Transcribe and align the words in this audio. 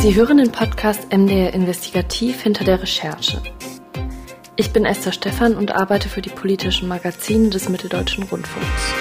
Sie 0.00 0.14
hören 0.14 0.38
den 0.38 0.50
Podcast 0.50 1.12
MDR 1.12 1.52
Investigativ 1.52 2.40
hinter 2.40 2.64
der 2.64 2.80
Recherche. 2.80 3.42
Ich 4.56 4.72
bin 4.72 4.84
Esther 4.84 5.12
Stephan 5.12 5.56
und 5.56 5.72
arbeite 5.72 6.08
für 6.08 6.22
die 6.22 6.30
politischen 6.30 6.88
Magazine 6.88 7.50
des 7.50 7.68
Mitteldeutschen 7.68 8.24
Rundfunks. 8.24 8.94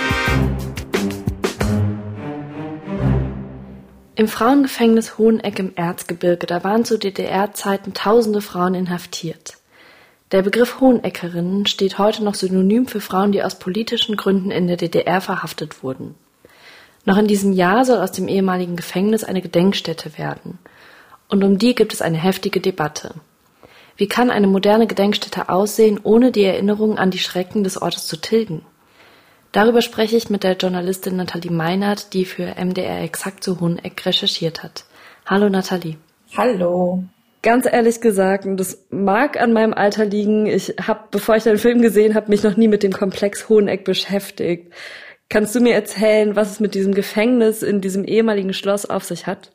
Im 4.15 4.27
Frauengefängnis 4.27 5.17
Hoheneck 5.17 5.59
im 5.59 5.71
Erzgebirge, 5.75 6.45
da 6.45 6.63
waren 6.63 6.83
zu 6.83 6.99
DDR-Zeiten 6.99 7.93
tausende 7.93 8.41
Frauen 8.41 8.73
inhaftiert. 8.73 9.57
Der 10.31 10.41
Begriff 10.41 10.79
Hoheneckerinnen 10.79 11.65
steht 11.65 11.97
heute 11.97 12.23
noch 12.23 12.35
synonym 12.35 12.85
für 12.85 12.99
Frauen, 12.99 13.31
die 13.31 13.41
aus 13.41 13.57
politischen 13.57 14.17
Gründen 14.17 14.51
in 14.51 14.67
der 14.67 14.77
DDR 14.77 15.21
verhaftet 15.21 15.81
wurden. 15.81 16.15
Noch 17.05 17.17
in 17.17 17.27
diesem 17.27 17.53
Jahr 17.53 17.85
soll 17.85 17.99
aus 17.99 18.11
dem 18.11 18.27
ehemaligen 18.27 18.75
Gefängnis 18.75 19.23
eine 19.23 19.41
Gedenkstätte 19.41 20.17
werden. 20.17 20.59
Und 21.29 21.43
um 21.43 21.57
die 21.57 21.75
gibt 21.75 21.93
es 21.93 22.01
eine 22.01 22.17
heftige 22.17 22.59
Debatte. 22.59 23.15
Wie 23.97 24.07
kann 24.07 24.31
eine 24.31 24.47
moderne 24.47 24.87
Gedenkstätte 24.87 25.49
aussehen, 25.49 25.99
ohne 26.01 26.31
die 26.31 26.43
Erinnerung 26.43 26.97
an 26.97 27.11
die 27.11 27.19
Schrecken 27.19 27.63
des 27.63 27.81
Ortes 27.81 28.07
zu 28.07 28.17
tilgen? 28.17 28.61
Darüber 29.51 29.81
spreche 29.81 30.15
ich 30.15 30.29
mit 30.29 30.43
der 30.43 30.55
Journalistin 30.55 31.15
Nathalie 31.15 31.51
Meinert, 31.51 32.13
die 32.13 32.25
für 32.25 32.55
MDR 32.55 33.01
exakt 33.01 33.43
zu 33.43 33.59
Hoheneck 33.59 34.05
recherchiert 34.05 34.63
hat. 34.63 34.85
Hallo 35.25 35.49
Nathalie. 35.49 35.97
Hallo. 36.37 37.03
Ganz 37.41 37.65
ehrlich 37.65 38.01
gesagt, 38.01 38.45
und 38.45 38.57
das 38.57 38.85
mag 38.89 39.39
an 39.39 39.53
meinem 39.53 39.73
Alter 39.73 40.05
liegen, 40.05 40.45
ich 40.45 40.75
habe, 40.85 41.05
bevor 41.09 41.35
ich 41.35 41.43
den 41.43 41.57
Film 41.57 41.81
gesehen 41.81 42.13
habe, 42.13 42.29
mich 42.29 42.43
noch 42.43 42.57
nie 42.57 42.67
mit 42.67 42.83
dem 42.83 42.91
Komplex 42.91 43.49
Hoheneck 43.49 43.85
beschäftigt. 43.85 44.73
Kannst 45.29 45.53
du 45.53 45.59
mir 45.59 45.75
erzählen, 45.75 46.35
was 46.35 46.49
es 46.49 46.59
mit 46.59 46.73
diesem 46.73 46.95
Gefängnis 46.95 47.61
in 47.61 47.81
diesem 47.81 48.03
ehemaligen 48.03 48.51
Schloss 48.51 48.87
auf 48.87 49.03
sich 49.03 49.27
hat? 49.27 49.51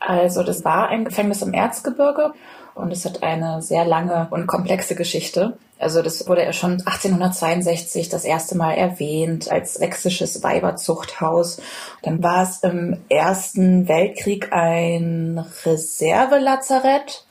Also 0.00 0.42
das 0.42 0.64
war 0.64 0.88
ein 0.88 1.04
Gefängnis 1.04 1.42
im 1.42 1.54
Erzgebirge 1.54 2.32
und 2.74 2.90
es 2.90 3.04
hat 3.04 3.22
eine 3.22 3.62
sehr 3.62 3.84
lange 3.84 4.26
und 4.30 4.48
komplexe 4.48 4.96
Geschichte. 4.96 5.56
Also 5.78 6.02
das 6.02 6.26
wurde 6.26 6.42
ja 6.42 6.52
schon 6.52 6.72
1862 6.72 8.08
das 8.08 8.24
erste 8.24 8.56
Mal 8.56 8.72
erwähnt 8.72 9.50
als 9.50 9.74
sächsisches 9.74 10.42
Weiberzuchthaus. 10.42 11.60
Dann 12.02 12.22
war 12.22 12.42
es 12.42 12.64
im 12.64 12.98
Ersten 13.08 13.86
Weltkrieg 13.86 14.52
ein 14.52 15.44
Reservelazarett 15.64 17.26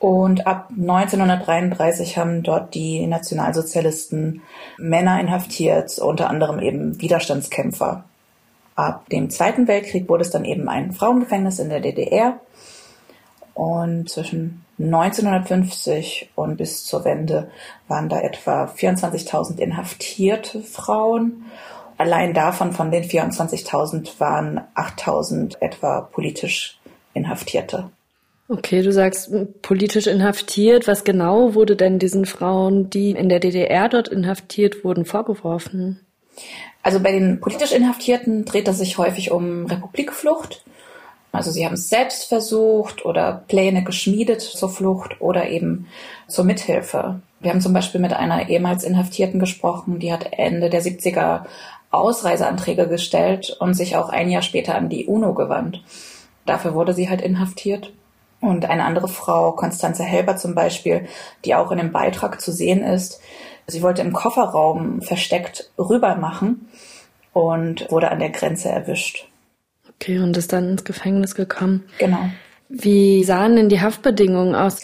und 0.00 0.46
ab 0.46 0.70
1933 0.70 2.16
haben 2.16 2.42
dort 2.42 2.74
die 2.74 3.06
Nationalsozialisten 3.06 4.40
Männer 4.78 5.20
inhaftiert, 5.20 5.98
unter 5.98 6.30
anderem 6.30 6.58
eben 6.58 6.98
Widerstandskämpfer. 7.02 8.04
Ab 8.76 9.10
dem 9.10 9.28
Zweiten 9.28 9.68
Weltkrieg 9.68 10.08
wurde 10.08 10.22
es 10.22 10.30
dann 10.30 10.46
eben 10.46 10.70
ein 10.70 10.92
Frauengefängnis 10.92 11.58
in 11.58 11.68
der 11.68 11.80
DDR. 11.80 12.40
Und 13.52 14.08
zwischen 14.08 14.64
1950 14.78 16.30
und 16.34 16.56
bis 16.56 16.86
zur 16.86 17.04
Wende 17.04 17.50
waren 17.86 18.08
da 18.08 18.20
etwa 18.20 18.64
24.000 18.64 19.58
inhaftierte 19.58 20.62
Frauen. 20.62 21.44
Allein 21.98 22.32
davon, 22.32 22.72
von 22.72 22.90
den 22.90 23.04
24.000, 23.04 24.18
waren 24.18 24.62
8.000 24.74 25.60
etwa 25.60 26.00
politisch 26.00 26.80
Inhaftierte. 27.12 27.90
Okay, 28.52 28.82
du 28.82 28.90
sagst 28.90 29.30
politisch 29.62 30.08
inhaftiert. 30.08 30.88
Was 30.88 31.04
genau 31.04 31.54
wurde 31.54 31.76
denn 31.76 32.00
diesen 32.00 32.26
Frauen, 32.26 32.90
die 32.90 33.12
in 33.12 33.28
der 33.28 33.38
DDR 33.38 33.88
dort 33.88 34.08
inhaftiert 34.08 34.82
wurden, 34.82 35.04
vorgeworfen? 35.04 36.00
Also 36.82 36.98
bei 36.98 37.12
den 37.12 37.38
politisch 37.38 37.70
Inhaftierten 37.70 38.44
dreht 38.44 38.66
es 38.66 38.78
sich 38.78 38.98
häufig 38.98 39.30
um 39.30 39.66
Republikflucht. 39.66 40.64
Also 41.30 41.52
sie 41.52 41.64
haben 41.64 41.74
es 41.74 41.88
selbst 41.88 42.24
versucht 42.24 43.04
oder 43.04 43.44
Pläne 43.46 43.84
geschmiedet 43.84 44.40
zur 44.40 44.68
Flucht 44.68 45.20
oder 45.20 45.48
eben 45.48 45.86
zur 46.26 46.44
Mithilfe. 46.44 47.20
Wir 47.38 47.52
haben 47.52 47.60
zum 47.60 47.72
Beispiel 47.72 48.00
mit 48.00 48.14
einer 48.14 48.48
ehemals 48.48 48.82
Inhaftierten 48.82 49.38
gesprochen, 49.38 50.00
die 50.00 50.12
hat 50.12 50.26
Ende 50.32 50.70
der 50.70 50.82
70er 50.82 51.42
Ausreiseanträge 51.92 52.88
gestellt 52.88 53.56
und 53.60 53.74
sich 53.74 53.94
auch 53.94 54.08
ein 54.08 54.28
Jahr 54.28 54.42
später 54.42 54.74
an 54.74 54.88
die 54.88 55.06
UNO 55.06 55.34
gewandt. 55.34 55.84
Dafür 56.46 56.74
wurde 56.74 56.94
sie 56.94 57.08
halt 57.08 57.22
inhaftiert. 57.22 57.92
Und 58.40 58.64
eine 58.64 58.84
andere 58.84 59.08
Frau, 59.08 59.52
Konstanze 59.52 60.02
Helber 60.02 60.36
zum 60.36 60.54
Beispiel, 60.54 61.06
die 61.44 61.54
auch 61.54 61.70
in 61.70 61.78
dem 61.78 61.92
Beitrag 61.92 62.40
zu 62.40 62.52
sehen 62.52 62.82
ist, 62.82 63.20
sie 63.66 63.82
wollte 63.82 64.02
im 64.02 64.12
Kofferraum 64.12 65.02
versteckt 65.02 65.70
rüber 65.78 66.16
machen 66.16 66.68
und 67.32 67.90
wurde 67.90 68.10
an 68.10 68.18
der 68.18 68.30
Grenze 68.30 68.70
erwischt. 68.70 69.28
Okay, 69.94 70.18
und 70.18 70.36
ist 70.36 70.52
dann 70.52 70.70
ins 70.70 70.84
Gefängnis 70.84 71.34
gekommen. 71.34 71.84
Genau. 71.98 72.30
Wie 72.70 73.24
sahen 73.24 73.56
denn 73.56 73.68
die 73.68 73.80
Haftbedingungen 73.80 74.54
aus? 74.54 74.80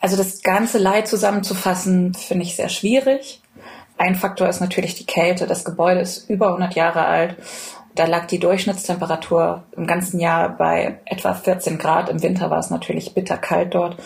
Also 0.00 0.16
das 0.16 0.42
ganze 0.42 0.78
Leid 0.78 1.08
zusammenzufassen, 1.08 2.14
finde 2.14 2.44
ich 2.44 2.56
sehr 2.56 2.68
schwierig. 2.68 3.42
Ein 3.98 4.14
Faktor 4.14 4.48
ist 4.48 4.60
natürlich 4.60 4.94
die 4.94 5.06
Kälte. 5.06 5.46
Das 5.46 5.64
Gebäude 5.64 6.00
ist 6.00 6.30
über 6.30 6.48
100 6.48 6.74
Jahre 6.74 7.04
alt 7.04 7.36
da 7.98 8.06
lag 8.06 8.26
die 8.26 8.38
Durchschnittstemperatur 8.38 9.64
im 9.76 9.86
ganzen 9.88 10.20
Jahr 10.20 10.50
bei 10.50 10.98
etwa 11.04 11.34
14 11.34 11.78
Grad. 11.78 12.08
Im 12.08 12.22
Winter 12.22 12.48
war 12.48 12.60
es 12.60 12.70
natürlich 12.70 13.12
bitterkalt 13.12 13.74
dort 13.74 13.96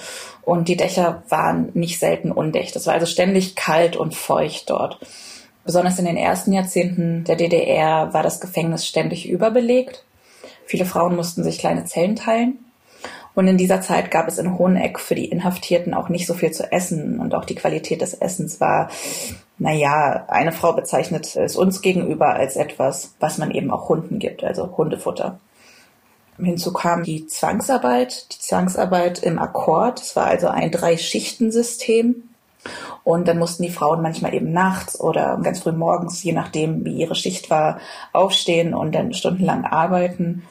und 0.41 0.69
die 0.69 0.78
Dächer 0.78 1.22
waren 1.28 1.70
nicht 1.75 1.98
selten 1.98 2.32
undicht. 2.32 2.75
Es 2.75 2.86
war 2.86 2.94
also 2.94 3.04
ständig 3.04 3.54
kalt 3.54 3.97
und 3.97 4.14
feucht 4.14 4.70
dort. 4.70 4.98
Besonders 5.64 5.98
in 5.98 6.06
den 6.06 6.16
ersten 6.16 6.52
Jahrzehnten 6.52 7.25
der 7.25 7.36
DDR 7.36 8.14
war 8.14 8.22
das 8.22 8.41
Gefängnis 8.41 8.86
ständig 8.86 9.28
überbelegt. 9.28 10.04
Viele 10.64 10.86
Frauen 10.86 11.14
mussten 11.14 11.44
sich 11.44 11.58
kleine 11.58 11.84
Zellen 11.84 12.16
teilen. 12.16 12.58
Und 13.34 13.47
in 13.47 13.58
dieser 13.58 13.81
Zeit 13.81 14.10
gab 14.10 14.26
es 14.26 14.38
in 14.38 14.58
Hoheneck 14.58 15.00
für 15.00 15.14
die 15.14 15.26
Inhaftierten 15.26 15.94
auch 15.94 16.08
nicht 16.08 16.26
so 16.26 16.34
viel 16.34 16.50
zu 16.50 16.70
essen 16.72 17.19
und 17.19 17.34
auch 17.34 17.44
die 17.44 17.54
Qualität 17.54 18.00
des 18.00 18.14
Essens 18.14 18.60
war 18.60 18.91
naja, 19.58 20.24
eine 20.28 20.52
Frau 20.52 20.72
bezeichnet 20.72 21.36
es 21.36 21.56
uns 21.56 21.82
gegenüber 21.82 22.34
als 22.34 22.56
etwas, 22.56 23.14
was 23.20 23.38
man 23.38 23.50
eben 23.50 23.70
auch 23.70 23.88
Hunden 23.88 24.18
gibt, 24.18 24.42
also 24.42 24.76
Hundefutter. 24.76 25.38
Hinzu 26.38 26.72
kam 26.72 27.04
die 27.04 27.26
Zwangsarbeit, 27.26 28.26
die 28.32 28.38
Zwangsarbeit 28.38 29.22
im 29.22 29.38
Akkord. 29.38 30.00
Es 30.00 30.16
war 30.16 30.26
also 30.26 30.48
ein 30.48 30.70
Drei-Schichten-System. 30.70 32.30
Und 33.04 33.26
dann 33.26 33.38
mussten 33.38 33.64
die 33.64 33.70
Frauen 33.70 34.02
manchmal 34.02 34.34
eben 34.34 34.52
nachts 34.52 34.98
oder 34.98 35.38
ganz 35.42 35.60
früh 35.60 35.72
morgens, 35.72 36.22
je 36.22 36.32
nachdem, 36.32 36.84
wie 36.84 36.96
ihre 36.96 37.16
Schicht 37.16 37.50
war, 37.50 37.80
aufstehen 38.12 38.72
und 38.72 38.94
dann 38.94 39.12
stundenlang 39.12 39.64
arbeiten. 39.64 40.44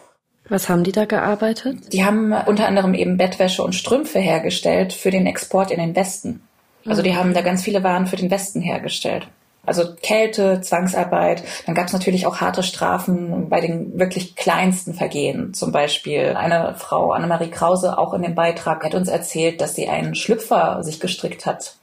Was 0.49 0.67
haben 0.67 0.83
die 0.83 0.91
da 0.91 1.05
gearbeitet? 1.05 1.93
Die 1.93 2.03
haben 2.03 2.33
unter 2.33 2.67
anderem 2.67 2.93
eben 2.93 3.15
Bettwäsche 3.15 3.63
und 3.63 3.73
Strümpfe 3.73 4.19
hergestellt 4.19 4.91
für 4.91 5.09
den 5.09 5.25
Export 5.25 5.71
in 5.71 5.79
den 5.79 5.95
Westen. 5.95 6.41
Also 6.85 7.01
die 7.01 7.15
haben 7.15 7.33
da 7.33 7.41
ganz 7.41 7.63
viele 7.63 7.83
Waren 7.83 8.07
für 8.07 8.15
den 8.15 8.31
Westen 8.31 8.61
hergestellt. 8.61 9.27
Also 9.63 9.93
Kälte, 10.01 10.61
Zwangsarbeit. 10.61 11.43
Dann 11.65 11.75
gab 11.75 11.85
es 11.85 11.93
natürlich 11.93 12.25
auch 12.25 12.37
harte 12.41 12.63
Strafen 12.63 13.47
bei 13.49 13.61
den 13.61 13.99
wirklich 13.99 14.35
kleinsten 14.35 14.95
Vergehen. 14.95 15.53
Zum 15.53 15.71
Beispiel 15.71 16.35
eine 16.35 16.73
Frau, 16.75 17.11
Annemarie 17.11 17.51
Krause, 17.51 17.97
auch 17.97 18.13
in 18.13 18.23
dem 18.23 18.33
Beitrag, 18.33 18.83
hat 18.83 18.95
uns 18.95 19.07
erzählt, 19.07 19.61
dass 19.61 19.75
sie 19.75 19.87
einen 19.87 20.15
Schlüpfer 20.15 20.83
sich 20.83 20.99
gestrickt 20.99 21.45
hat 21.45 21.75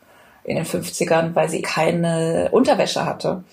in 0.43 0.57
den 0.57 0.65
50ern, 0.65 1.35
weil 1.35 1.49
sie 1.49 1.63
keine 1.63 2.49
Unterwäsche 2.51 3.07
hatte. 3.07 3.45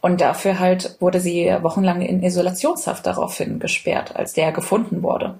Und 0.00 0.20
dafür 0.20 0.58
halt 0.58 0.96
wurde 1.00 1.20
sie 1.20 1.54
wochenlang 1.60 2.00
in 2.00 2.22
Isolationshaft 2.22 3.04
daraufhin 3.04 3.58
gesperrt, 3.58 4.16
als 4.16 4.32
der 4.32 4.52
gefunden 4.52 5.02
wurde. 5.02 5.34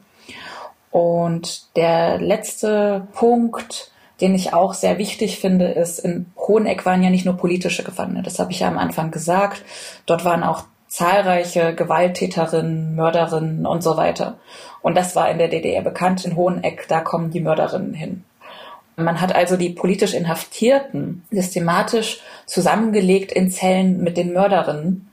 Und 0.90 1.76
der 1.76 2.18
letzte 2.18 3.06
Punkt, 3.14 3.90
den 4.20 4.34
ich 4.34 4.52
auch 4.52 4.74
sehr 4.74 4.98
wichtig 4.98 5.38
finde, 5.38 5.66
ist, 5.66 5.98
in 5.98 6.26
Hoheneck 6.36 6.84
waren 6.84 7.02
ja 7.02 7.10
nicht 7.10 7.24
nur 7.24 7.36
politische 7.36 7.84
Gefangene, 7.84 8.22
das 8.22 8.38
habe 8.38 8.52
ich 8.52 8.60
ja 8.60 8.68
am 8.68 8.78
Anfang 8.78 9.10
gesagt. 9.10 9.62
Dort 10.06 10.24
waren 10.24 10.42
auch 10.42 10.64
zahlreiche 10.88 11.74
Gewalttäterinnen, 11.74 12.96
Mörderinnen 12.96 13.66
und 13.66 13.82
so 13.82 13.96
weiter. 13.96 14.38
Und 14.80 14.96
das 14.96 15.14
war 15.14 15.30
in 15.30 15.38
der 15.38 15.48
DDR 15.48 15.82
bekannt. 15.82 16.24
In 16.24 16.34
Hoheneck, 16.34 16.86
da 16.88 17.00
kommen 17.00 17.30
die 17.30 17.40
Mörderinnen 17.40 17.94
hin. 17.94 18.24
Man 18.96 19.20
hat 19.20 19.34
also 19.34 19.56
die 19.56 19.70
politisch 19.70 20.14
Inhaftierten 20.14 21.24
systematisch 21.30 22.20
zusammengelegt 22.46 23.30
in 23.30 23.50
Zellen 23.50 24.02
mit 24.02 24.16
den 24.16 24.32
Mörderinnen 24.32 25.07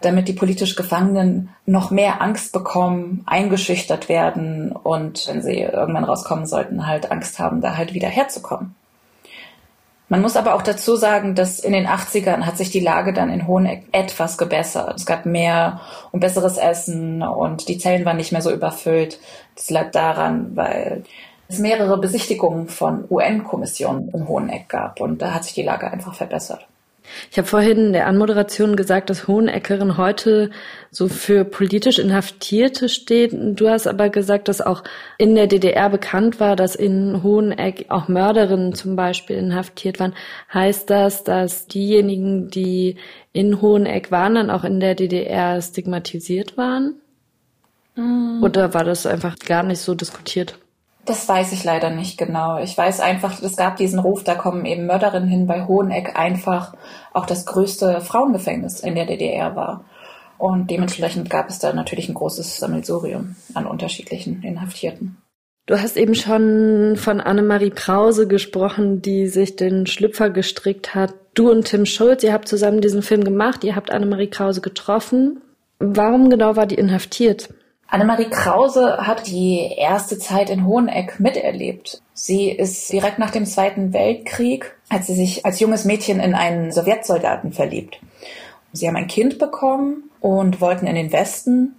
damit 0.00 0.28
die 0.28 0.32
politisch 0.32 0.76
Gefangenen 0.76 1.50
noch 1.64 1.90
mehr 1.90 2.20
Angst 2.22 2.52
bekommen, 2.52 3.22
eingeschüchtert 3.26 4.08
werden 4.08 4.72
und 4.72 5.26
wenn 5.28 5.42
sie 5.42 5.60
irgendwann 5.60 6.04
rauskommen 6.04 6.46
sollten, 6.46 6.86
halt 6.86 7.10
Angst 7.10 7.38
haben, 7.38 7.60
da 7.60 7.76
halt 7.76 7.94
wieder 7.94 8.08
herzukommen. 8.08 8.74
Man 10.08 10.22
muss 10.22 10.36
aber 10.36 10.54
auch 10.54 10.62
dazu 10.62 10.94
sagen, 10.94 11.34
dass 11.34 11.58
in 11.58 11.72
den 11.72 11.88
80ern 11.88 12.42
hat 12.42 12.56
sich 12.56 12.70
die 12.70 12.80
Lage 12.80 13.12
dann 13.12 13.28
in 13.28 13.48
Hoheneck 13.48 13.86
etwas 13.90 14.38
gebessert. 14.38 14.94
Es 14.96 15.06
gab 15.06 15.26
mehr 15.26 15.80
und 16.12 16.20
besseres 16.20 16.58
Essen 16.58 17.22
und 17.22 17.68
die 17.68 17.78
Zellen 17.78 18.04
waren 18.04 18.16
nicht 18.16 18.30
mehr 18.30 18.42
so 18.42 18.52
überfüllt. 18.52 19.18
Das 19.56 19.68
lag 19.68 19.90
daran, 19.90 20.54
weil 20.54 21.02
es 21.48 21.58
mehrere 21.58 21.98
Besichtigungen 21.98 22.68
von 22.68 23.04
UN-Kommissionen 23.10 24.10
in 24.10 24.28
Hoheneck 24.28 24.68
gab 24.68 25.00
und 25.00 25.22
da 25.22 25.34
hat 25.34 25.42
sich 25.42 25.54
die 25.54 25.62
Lage 25.62 25.90
einfach 25.90 26.14
verbessert. 26.14 26.68
Ich 27.30 27.38
habe 27.38 27.48
vorhin 27.48 27.86
in 27.86 27.92
der 27.92 28.06
Anmoderation 28.06 28.76
gesagt, 28.76 29.10
dass 29.10 29.28
Hoheneckerin 29.28 29.96
heute 29.96 30.50
so 30.90 31.08
für 31.08 31.44
politisch 31.44 31.98
Inhaftierte 31.98 32.88
steht. 32.88 33.32
Du 33.32 33.68
hast 33.68 33.86
aber 33.86 34.08
gesagt, 34.08 34.48
dass 34.48 34.60
auch 34.60 34.82
in 35.18 35.34
der 35.34 35.46
DDR 35.46 35.90
bekannt 35.90 36.40
war, 36.40 36.56
dass 36.56 36.74
in 36.74 37.22
Hoheneck 37.22 37.86
auch 37.88 38.08
Mörderinnen 38.08 38.74
zum 38.74 38.96
Beispiel 38.96 39.36
inhaftiert 39.36 40.00
waren. 40.00 40.14
Heißt 40.52 40.90
das, 40.90 41.24
dass 41.24 41.66
diejenigen, 41.66 42.48
die 42.50 42.96
in 43.32 43.60
Hoheneck 43.60 44.10
waren, 44.10 44.34
dann 44.34 44.50
auch 44.50 44.64
in 44.64 44.80
der 44.80 44.94
DDR 44.94 45.60
stigmatisiert 45.60 46.56
waren? 46.56 46.94
Mhm. 47.96 48.42
Oder 48.42 48.74
war 48.74 48.84
das 48.84 49.06
einfach 49.06 49.38
gar 49.38 49.62
nicht 49.62 49.80
so 49.80 49.94
diskutiert? 49.94 50.58
Das 51.06 51.28
weiß 51.28 51.52
ich 51.52 51.62
leider 51.62 51.90
nicht 51.90 52.18
genau. 52.18 52.58
Ich 52.58 52.76
weiß 52.76 53.00
einfach, 53.00 53.40
es 53.40 53.56
gab 53.56 53.76
diesen 53.76 54.00
Ruf, 54.00 54.24
da 54.24 54.34
kommen 54.34 54.64
eben 54.66 54.86
Mörderinnen 54.86 55.28
hin, 55.28 55.48
weil 55.48 55.68
Hoheneck 55.68 56.18
einfach 56.18 56.74
auch 57.12 57.26
das 57.26 57.46
größte 57.46 58.00
Frauengefängnis 58.00 58.80
in 58.80 58.96
der 58.96 59.06
DDR 59.06 59.54
war. 59.54 59.84
Und 60.36 60.68
dementsprechend 60.68 61.30
gab 61.30 61.48
es 61.48 61.60
da 61.60 61.72
natürlich 61.72 62.08
ein 62.08 62.14
großes 62.14 62.58
Sammelsurium 62.58 63.36
an 63.54 63.66
unterschiedlichen 63.66 64.42
Inhaftierten. 64.42 65.16
Du 65.66 65.80
hast 65.80 65.96
eben 65.96 66.14
schon 66.14 66.96
von 66.96 67.20
Annemarie 67.20 67.70
Krause 67.70 68.26
gesprochen, 68.26 69.00
die 69.00 69.28
sich 69.28 69.56
den 69.56 69.86
Schlüpfer 69.86 70.30
gestrickt 70.30 70.94
hat. 70.94 71.14
Du 71.34 71.50
und 71.50 71.66
Tim 71.66 71.86
Schulz, 71.86 72.24
ihr 72.24 72.32
habt 72.32 72.48
zusammen 72.48 72.80
diesen 72.80 73.02
Film 73.02 73.24
gemacht, 73.24 73.62
ihr 73.62 73.76
habt 73.76 73.90
Annemarie 73.90 74.28
Krause 74.28 74.60
getroffen. 74.60 75.40
Warum 75.78 76.30
genau 76.30 76.56
war 76.56 76.66
die 76.66 76.76
inhaftiert? 76.76 77.48
Annemarie 77.88 78.28
Krause 78.30 78.98
hat 79.06 79.28
die 79.28 79.72
erste 79.76 80.18
Zeit 80.18 80.50
in 80.50 80.66
Hoheneck 80.66 81.20
miterlebt. 81.20 82.02
Sie 82.14 82.50
ist 82.50 82.92
direkt 82.92 83.18
nach 83.18 83.30
dem 83.30 83.46
Zweiten 83.46 83.92
Weltkrieg, 83.92 84.76
als 84.88 85.06
sie 85.06 85.14
sich 85.14 85.46
als 85.46 85.60
junges 85.60 85.84
Mädchen 85.84 86.18
in 86.18 86.34
einen 86.34 86.72
Sowjetsoldaten 86.72 87.52
verliebt. 87.52 88.00
Sie 88.72 88.88
haben 88.88 88.96
ein 88.96 89.06
Kind 89.06 89.38
bekommen 89.38 90.10
und 90.20 90.60
wollten 90.60 90.86
in 90.86 90.96
den 90.96 91.12
Westen. 91.12 91.76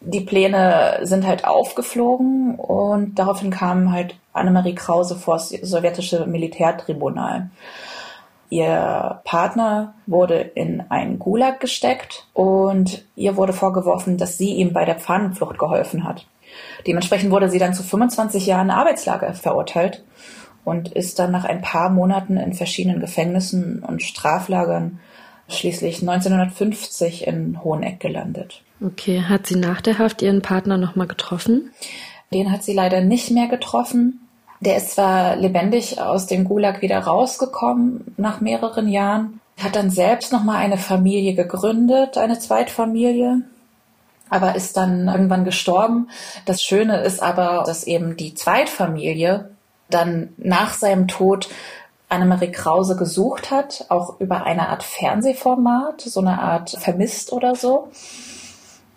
Die 0.00 0.22
Pläne 0.22 1.00
sind 1.02 1.26
halt 1.26 1.44
aufgeflogen 1.44 2.56
und 2.56 3.18
daraufhin 3.18 3.50
kam 3.50 3.92
halt 3.92 4.16
Annemarie 4.32 4.74
Krause 4.74 5.16
vor 5.16 5.34
das 5.34 5.50
sowjetische 5.50 6.26
Militärtribunal. 6.26 7.50
Ihr 8.52 9.22
Partner 9.24 9.94
wurde 10.06 10.38
in 10.38 10.82
einen 10.90 11.18
Gulag 11.18 11.58
gesteckt 11.58 12.26
und 12.34 13.02
ihr 13.16 13.38
wurde 13.38 13.54
vorgeworfen, 13.54 14.18
dass 14.18 14.36
sie 14.36 14.52
ihm 14.52 14.74
bei 14.74 14.84
der 14.84 14.96
Pfannenflucht 14.96 15.58
geholfen 15.58 16.04
hat. 16.04 16.26
Dementsprechend 16.86 17.30
wurde 17.30 17.48
sie 17.48 17.58
dann 17.58 17.72
zu 17.72 17.82
25 17.82 18.44
Jahren 18.44 18.68
Arbeitslager 18.68 19.32
verurteilt 19.32 20.04
und 20.66 20.92
ist 20.92 21.18
dann 21.18 21.32
nach 21.32 21.46
ein 21.46 21.62
paar 21.62 21.88
Monaten 21.88 22.36
in 22.36 22.52
verschiedenen 22.52 23.00
Gefängnissen 23.00 23.82
und 23.82 24.02
Straflagern 24.02 25.00
schließlich 25.48 26.02
1950 26.02 27.26
in 27.26 27.64
Hoheneck 27.64 28.00
gelandet. 28.00 28.60
Okay, 28.84 29.22
hat 29.22 29.46
sie 29.46 29.56
nach 29.56 29.80
der 29.80 29.98
Haft 29.98 30.20
ihren 30.20 30.42
Partner 30.42 30.76
nochmal 30.76 31.06
getroffen? 31.06 31.70
Den 32.34 32.52
hat 32.52 32.64
sie 32.64 32.74
leider 32.74 33.00
nicht 33.00 33.30
mehr 33.30 33.48
getroffen. 33.48 34.20
Der 34.62 34.76
ist 34.76 34.92
zwar 34.92 35.34
lebendig 35.34 36.00
aus 36.00 36.28
dem 36.28 36.44
Gulag 36.44 36.82
wieder 36.82 37.00
rausgekommen 37.00 38.14
nach 38.16 38.40
mehreren 38.40 38.86
Jahren, 38.86 39.40
hat 39.60 39.74
dann 39.74 39.90
selbst 39.90 40.32
nochmal 40.32 40.58
eine 40.58 40.78
Familie 40.78 41.34
gegründet, 41.34 42.16
eine 42.16 42.38
Zweitfamilie, 42.38 43.42
aber 44.30 44.54
ist 44.54 44.76
dann 44.76 45.08
irgendwann 45.08 45.44
gestorben. 45.44 46.10
Das 46.44 46.62
Schöne 46.62 47.00
ist 47.00 47.20
aber, 47.20 47.64
dass 47.66 47.82
eben 47.82 48.16
die 48.16 48.34
Zweitfamilie 48.34 49.50
dann 49.90 50.28
nach 50.36 50.74
seinem 50.74 51.08
Tod 51.08 51.48
Annemarie 52.08 52.52
Krause 52.52 52.94
gesucht 52.94 53.50
hat, 53.50 53.86
auch 53.88 54.20
über 54.20 54.44
eine 54.44 54.68
Art 54.68 54.84
Fernsehformat, 54.84 56.02
so 56.02 56.20
eine 56.20 56.40
Art 56.40 56.70
Vermisst 56.70 57.32
oder 57.32 57.56
so, 57.56 57.88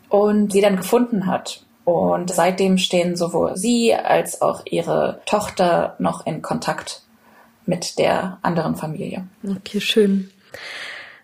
und 0.10 0.52
sie 0.52 0.62
dann 0.62 0.78
gefunden 0.78 1.26
hat. 1.26 1.65
Und 1.86 2.32
seitdem 2.32 2.78
stehen 2.78 3.16
sowohl 3.16 3.56
sie 3.58 3.94
als 3.94 4.42
auch 4.42 4.64
ihre 4.66 5.22
Tochter 5.26 5.96
noch 6.00 6.26
in 6.26 6.42
Kontakt 6.42 7.04
mit 7.66 8.00
der 8.00 8.40
anderen 8.42 8.76
Familie. 8.76 9.28
Okay, 9.44 9.80
schön. 9.80 10.32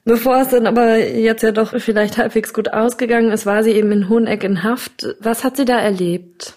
Bevor 0.05 0.41
es 0.41 0.49
dann 0.49 0.65
aber 0.65 0.97
jetzt 0.97 1.43
ja 1.43 1.51
doch 1.51 1.79
vielleicht 1.79 2.17
halbwegs 2.17 2.53
gut 2.53 2.73
ausgegangen 2.73 3.31
ist, 3.31 3.45
war 3.45 3.63
sie 3.63 3.71
eben 3.71 3.91
in 3.91 4.09
Hoheneck 4.09 4.43
in 4.43 4.63
Haft. 4.63 5.15
Was 5.19 5.43
hat 5.43 5.57
sie 5.57 5.65
da 5.65 5.79
erlebt? 5.79 6.55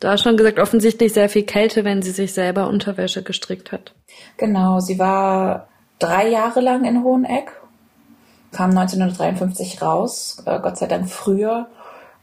Du 0.00 0.08
hast 0.08 0.22
schon 0.22 0.36
gesagt, 0.36 0.58
offensichtlich 0.58 1.14
sehr 1.14 1.30
viel 1.30 1.44
Kälte, 1.44 1.84
wenn 1.84 2.02
sie 2.02 2.10
sich 2.10 2.34
selber 2.34 2.68
Unterwäsche 2.68 3.22
gestrickt 3.22 3.72
hat. 3.72 3.94
Genau, 4.36 4.80
sie 4.80 4.98
war 4.98 5.68
drei 5.98 6.28
Jahre 6.28 6.60
lang 6.60 6.84
in 6.84 7.02
Hoheneck, 7.02 7.52
kam 8.52 8.70
1953 8.70 9.80
raus, 9.80 10.42
äh, 10.44 10.58
Gott 10.60 10.76
sei 10.76 10.86
Dank 10.86 11.08
früher 11.08 11.68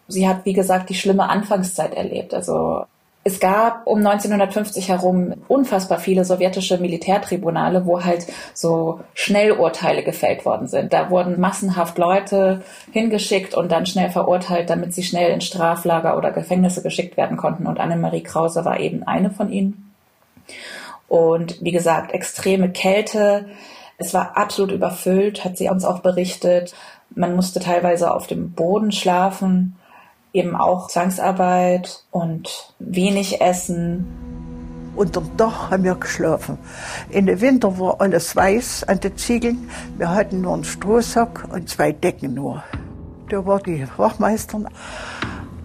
sie 0.08 0.28
hat, 0.28 0.46
wie 0.46 0.54
gesagt, 0.54 0.90
die 0.90 0.96
schlimme 0.96 1.30
Anfangszeit 1.30 1.94
erlebt. 1.94 2.34
Also 2.34 2.86
es 3.24 3.40
gab 3.40 3.86
um 3.86 4.00
1950 4.00 4.90
herum 4.90 5.36
unfassbar 5.48 6.00
viele 6.00 6.26
sowjetische 6.26 6.80
Militärtribunale, 6.80 7.86
wo 7.86 8.04
halt 8.04 8.26
so 8.56 9.02
Schnellurteile 9.14 10.04
gefällt 10.04 10.44
worden 10.44 10.68
sind. 10.68 10.92
Da 10.92 11.12
wurden 11.12 11.40
massenhaft 11.40 12.00
Leute 12.00 12.64
hingeschickt 12.92 13.54
und 13.54 13.72
dann 13.72 13.86
schnell 13.86 14.10
verurteilt, 14.10 14.72
damit 14.72 14.94
sie 14.94 15.04
schnell 15.04 15.32
in 15.32 15.42
Straflager 15.42 16.18
oder 16.18 16.32
Gefängnisse 16.32 16.82
geschickt 16.82 17.16
werden 17.16 17.38
konnten. 17.38 17.68
Und 17.68 17.80
Annemarie 17.80 18.24
Krause 18.24 18.66
war 18.66 18.80
eben 18.80 19.04
eine 19.04 19.30
von 19.30 19.52
ihnen. 19.52 19.94
Und 21.08 21.64
wie 21.64 21.72
gesagt, 21.72 22.14
extreme 22.14 22.72
Kälte. 22.72 23.50
Es 24.00 24.16
war 24.16 24.36
absolut 24.36 24.72
überfüllt, 24.72 25.46
hat 25.46 25.58
sie 25.58 25.70
uns 25.70 25.86
auch 25.86 26.00
berichtet. 26.00 26.74
Man 27.14 27.36
musste 27.36 27.60
teilweise 27.60 28.12
auf 28.12 28.26
dem 28.26 28.54
Boden 28.54 28.92
schlafen 28.92 29.78
eben 30.34 30.56
auch 30.56 30.88
Zwangsarbeit 30.88 32.04
und 32.12 32.74
wenig 32.80 33.42
Essen. 33.42 34.08
Unterm 34.96 35.30
Dach 35.38 35.72
haben 35.72 35.84
wir 35.84 35.96
geschlafen. 35.96 36.58
In 37.10 37.26
den 37.26 37.40
Winter 37.40 37.80
war 37.80 38.02
alles 38.02 38.36
weiß 38.36 38.84
an 38.86 39.00
den 39.00 39.18
Ziegeln. 39.18 39.70
Wir 39.98 40.10
hatten 40.10 40.42
nur 40.42 40.54
einen 40.54 40.64
Strohsack 40.64 41.48
und 41.52 41.70
zwei 41.70 41.92
Decken 41.92 42.34
nur. 42.34 42.64
Da 43.30 43.46
war 43.46 43.62
die 43.62 43.88
Wachmeisterin 43.98 44.68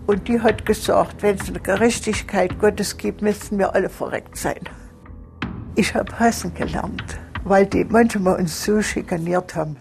und 0.07 0.29
die 0.29 0.41
hat 0.41 0.65
gesagt, 0.65 1.23
wenn 1.23 1.37
es 1.37 1.49
eine 1.49 1.59
Gerechtigkeit 1.59 2.59
Gottes 2.61 2.97
gibt, 2.97 3.23
müssten 3.23 3.59
wir 3.59 3.75
alle 3.75 3.89
verreckt 3.89 4.37
sein. 4.37 4.61
Ich 5.75 5.95
habe 5.95 6.19
hassen 6.19 6.55
gelernt, 6.55 7.19
weil 7.43 7.67
die 7.67 7.85
manchmal 7.85 8.37
uns 8.39 8.65
so 8.65 8.81
schikaniert 8.81 9.57
haben. 9.57 9.77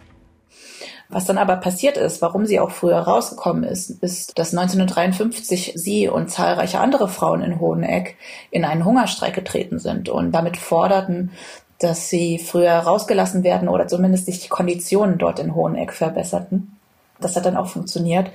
Was 1.09 1.25
dann 1.25 1.37
aber 1.37 1.57
passiert 1.57 1.97
ist, 1.97 2.21
warum 2.21 2.45
sie 2.45 2.59
auch 2.59 2.71
früher 2.71 2.97
rausgekommen 2.97 3.63
ist, 3.63 3.89
ist, 4.01 4.37
dass 4.39 4.53
1953 4.53 5.74
sie 5.75 6.09
und 6.09 6.31
zahlreiche 6.31 6.79
andere 6.79 7.07
Frauen 7.07 7.41
in 7.41 7.59
Hoheneck 7.59 8.17
in 8.50 8.65
einen 8.65 8.85
Hungerstreik 8.85 9.35
getreten 9.35 9.79
sind 9.79 10.09
und 10.09 10.31
damit 10.31 10.57
forderten, 10.57 11.31
dass 11.79 12.09
sie 12.09 12.39
früher 12.39 12.74
rausgelassen 12.74 13.43
werden 13.43 13.69
oder 13.69 13.88
zumindest 13.88 14.25
sich 14.25 14.39
die 14.39 14.50
Konditionen 14.50 15.17
dort 15.17 15.39
in 15.39 15.53
Hoheneck 15.53 15.93
verbesserten. 15.93 16.79
Das 17.19 17.35
hat 17.35 17.45
dann 17.45 17.57
auch 17.57 17.67
funktioniert. 17.67 18.31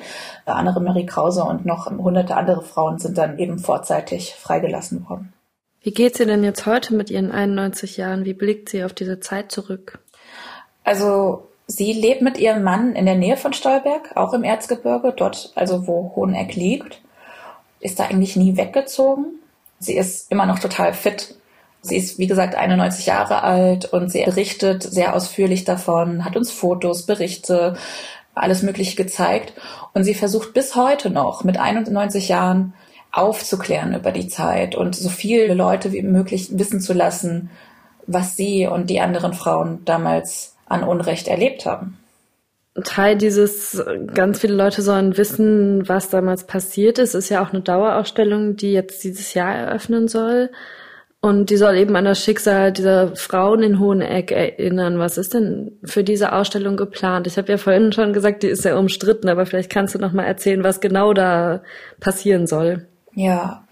Andere 0.47 0.81
Marie 0.81 1.07
Krause 1.07 1.45
und 1.45 1.67
noch 1.67 1.91
hunderte 1.91 2.37
andere 2.37 2.63
Frauen 2.63 2.99
sind 2.99 3.19
dann 3.19 3.39
eben 3.39 3.59
vorzeitig 3.59 4.35
freigelassen 4.35 5.09
worden. 5.09 5.33
Wie 5.83 5.93
geht 5.93 6.17
sie 6.17 6.27
denn 6.27 6.45
jetzt 6.45 6.67
heute 6.67 6.95
mit 6.95 7.11
ihren 7.11 7.33
91 7.33 7.97
Jahren? 7.97 8.25
Wie 8.25 8.35
blickt 8.35 8.69
sie 8.69 8.85
auf 8.85 8.93
diese 8.93 9.21
Zeit 9.21 9.51
zurück? 9.51 9.99
Also 10.85 11.50
Sie 11.73 11.93
lebt 11.93 12.21
mit 12.21 12.37
ihrem 12.37 12.65
Mann 12.65 12.97
in 12.97 13.07
der 13.07 13.15
Nähe 13.15 13.37
von 13.37 13.53
Stolberg, 13.53 14.17
auch 14.17 14.33
im 14.33 14.43
Erzgebirge, 14.43 15.15
dort 15.17 15.53
also 15.55 15.87
wo 15.87 16.13
Hoheneck 16.17 16.57
liegt. 16.57 17.01
Ist 17.79 18.01
da 18.01 18.07
eigentlich 18.07 18.35
nie 18.35 18.57
weggezogen. 18.57 19.27
Sie 19.79 19.95
ist 19.95 20.33
immer 20.33 20.47
noch 20.47 20.59
total 20.59 20.95
fit. 20.95 21.37
Sie 21.81 21.97
ist, 21.97 22.19
wie 22.19 22.27
gesagt, 22.27 22.57
91 22.57 23.07
Jahre 23.07 23.45
alt 23.45 23.85
und 23.85 24.11
sie 24.11 24.25
berichtet 24.25 24.83
sehr 24.83 25.15
ausführlich 25.15 25.65
davon, 25.65 26.25
hat 26.25 26.37
uns 26.37 26.51
Fotos, 26.51 27.07
Berichte, 27.07 27.77
alles 28.35 28.63
Mögliche 28.63 28.97
gezeigt. 28.97 29.53
Und 29.95 30.03
sie 30.03 30.15
versucht 30.15 30.53
bis 30.53 30.75
heute 30.75 31.09
noch 31.09 31.45
mit 31.45 31.57
91 31.57 32.29
Jahren 32.29 32.75
aufzuklären 33.13 33.95
über 33.95 34.11
die 34.11 34.27
Zeit 34.27 34.75
und 34.75 34.97
so 34.97 35.09
viele 35.09 35.55
Leute 35.55 35.93
wie 35.93 36.03
möglich 36.03 36.49
wissen 36.51 36.81
zu 36.81 36.95
lassen, 36.95 37.49
was 38.09 38.37
sie 38.37 38.67
und 38.67 38.91
die 38.91 38.99
anderen 38.99 39.35
Frauen 39.35 39.85
damals 39.85 40.57
an 40.71 40.83
Unrecht 40.83 41.29
erlebt 41.29 41.67
haben. 41.67 41.99
Teil 42.85 43.17
dieses, 43.17 43.83
ganz 44.15 44.41
viele 44.41 44.55
Leute 44.55 44.81
sollen 44.81 45.17
wissen, 45.17 45.89
was 45.89 46.09
damals 46.09 46.45
passiert 46.45 46.99
ist, 46.99 47.15
ist 47.15 47.29
ja 47.29 47.43
auch 47.43 47.53
eine 47.53 47.63
Dauerausstellung, 47.63 48.57
die 48.57 48.73
jetzt 48.73 49.03
dieses 49.05 49.35
Jahr 49.35 49.55
eröffnen 49.55 50.09
soll. 50.09 50.51
Und 51.23 51.51
die 51.51 51.57
soll 51.57 51.77
eben 51.77 51.97
an 51.97 52.07
das 52.07 52.25
Schicksal 52.25 52.73
dieser 52.73 53.15
Frauen 53.15 53.63
in 53.63 53.79
Hoheneck 53.79 54.31
erinnern. 54.31 54.99
Was 54.99 55.19
ist 55.19 55.35
denn 55.35 55.79
für 55.85 56.03
diese 56.03 56.33
Ausstellung 56.33 56.79
geplant? 56.79 57.27
Ich 57.27 57.37
habe 57.37 57.53
ja 57.53 57.59
vorhin 57.59 57.93
schon 57.93 58.15
gesagt, 58.15 58.43
die 58.43 58.47
ist 58.47 58.63
sehr 58.63 58.79
umstritten, 58.79 59.29
aber 59.29 59.45
vielleicht 59.45 59.71
kannst 59.71 59.95
du 59.95 59.99
noch 59.99 60.13
mal 60.13 60.25
erzählen, 60.25 60.65
was 60.65 60.81
genau 60.81 61.13
da 61.13 61.63
passieren 61.99 62.47
soll. 62.47 62.87
Ja. 63.15 63.65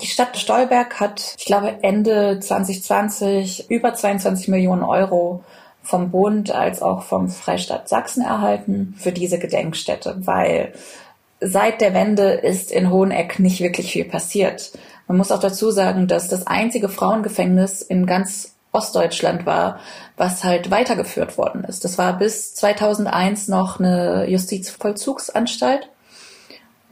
Die 0.00 0.06
Stadt 0.06 0.36
Stolberg 0.36 1.00
hat, 1.00 1.34
ich 1.36 1.46
glaube, 1.46 1.78
Ende 1.82 2.38
2020 2.38 3.68
über 3.68 3.94
22 3.94 4.48
Millionen 4.48 4.84
Euro 4.84 5.44
vom 5.82 6.10
Bund 6.10 6.50
als 6.50 6.82
auch 6.82 7.02
vom 7.02 7.28
Freistaat 7.28 7.88
Sachsen 7.88 8.22
erhalten 8.22 8.94
für 8.98 9.12
diese 9.12 9.38
Gedenkstätte, 9.38 10.16
weil 10.20 10.72
seit 11.40 11.80
der 11.80 11.92
Wende 11.92 12.30
ist 12.30 12.70
in 12.70 12.90
Hoheneck 12.90 13.38
nicht 13.38 13.60
wirklich 13.60 13.92
viel 13.92 14.04
passiert. 14.04 14.72
Man 15.08 15.18
muss 15.18 15.32
auch 15.32 15.40
dazu 15.40 15.70
sagen, 15.70 16.06
dass 16.06 16.28
das 16.28 16.46
einzige 16.46 16.88
Frauengefängnis 16.88 17.82
in 17.82 18.06
ganz 18.06 18.54
Ostdeutschland 18.70 19.44
war, 19.44 19.80
was 20.16 20.44
halt 20.44 20.70
weitergeführt 20.70 21.36
worden 21.36 21.64
ist. 21.64 21.84
Das 21.84 21.98
war 21.98 22.16
bis 22.16 22.54
2001 22.54 23.48
noch 23.48 23.78
eine 23.78 24.26
Justizvollzugsanstalt 24.28 25.88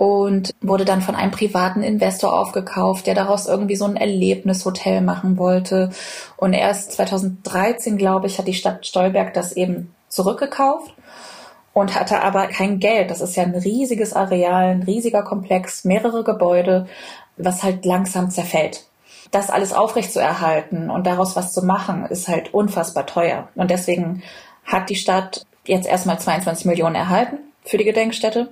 und 0.01 0.55
wurde 0.63 0.87
dann 0.87 1.03
von 1.03 1.15
einem 1.15 1.31
privaten 1.31 1.83
Investor 1.83 2.33
aufgekauft, 2.33 3.07
der 3.07 3.15
daraus 3.15 3.47
irgendwie 3.47 3.77
so 3.77 3.85
ein 3.85 3.99
Erlebnishotel 3.99 5.03
machen 5.03 5.37
wollte. 5.37 5.91
Und 6.39 6.55
erst 6.55 6.93
2013, 6.93 7.99
glaube 7.99 8.27
ich, 8.27 8.39
hat 8.39 8.49
die 8.49 8.55
Stadt 8.55 8.87
Stolberg 8.87 9.35
das 9.35 9.53
eben 9.53 9.95
zurückgekauft 10.09 10.95
und 11.75 12.01
hatte 12.01 12.23
aber 12.23 12.47
kein 12.47 12.79
Geld. 12.79 13.11
Das 13.11 13.21
ist 13.21 13.37
ja 13.37 13.43
ein 13.43 13.55
riesiges 13.55 14.15
Areal, 14.15 14.71
ein 14.71 14.85
riesiger 14.85 15.23
Komplex, 15.23 15.85
mehrere 15.85 16.25
Gebäude, 16.25 16.87
was 17.37 17.63
halt 17.63 17.85
langsam 17.85 18.31
zerfällt. 18.31 18.87
Das 19.33 19.51
alles 19.51 19.75
aufrecht 19.75 20.15
zu 20.15 20.19
erhalten 20.19 20.89
und 20.89 21.07
daraus 21.07 21.37
was 21.37 21.53
zu 21.53 21.63
machen, 21.63 22.07
ist 22.07 22.27
halt 22.27 22.55
unfassbar 22.55 23.05
teuer. 23.05 23.49
Und 23.55 23.71
deswegen 23.71 24.23
hat 24.65 24.89
die 24.89 24.97
Stadt 24.97 25.45
jetzt 25.67 25.87
erstmal 25.87 26.19
22 26.19 26.65
Millionen 26.65 26.95
erhalten 26.95 27.37
für 27.67 27.77
die 27.77 27.85
Gedenkstätte 27.85 28.49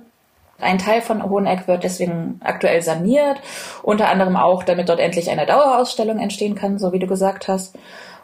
ein 0.61 0.77
Teil 0.77 1.01
von 1.01 1.23
Hoheneck 1.23 1.67
wird 1.67 1.83
deswegen 1.83 2.39
aktuell 2.43 2.81
saniert, 2.81 3.39
unter 3.83 4.09
anderem 4.09 4.35
auch, 4.35 4.63
damit 4.63 4.89
dort 4.89 4.99
endlich 4.99 5.29
eine 5.29 5.45
Dauerausstellung 5.45 6.19
entstehen 6.19 6.55
kann, 6.55 6.79
so 6.79 6.91
wie 6.93 6.99
du 6.99 7.07
gesagt 7.07 7.47
hast. 7.47 7.75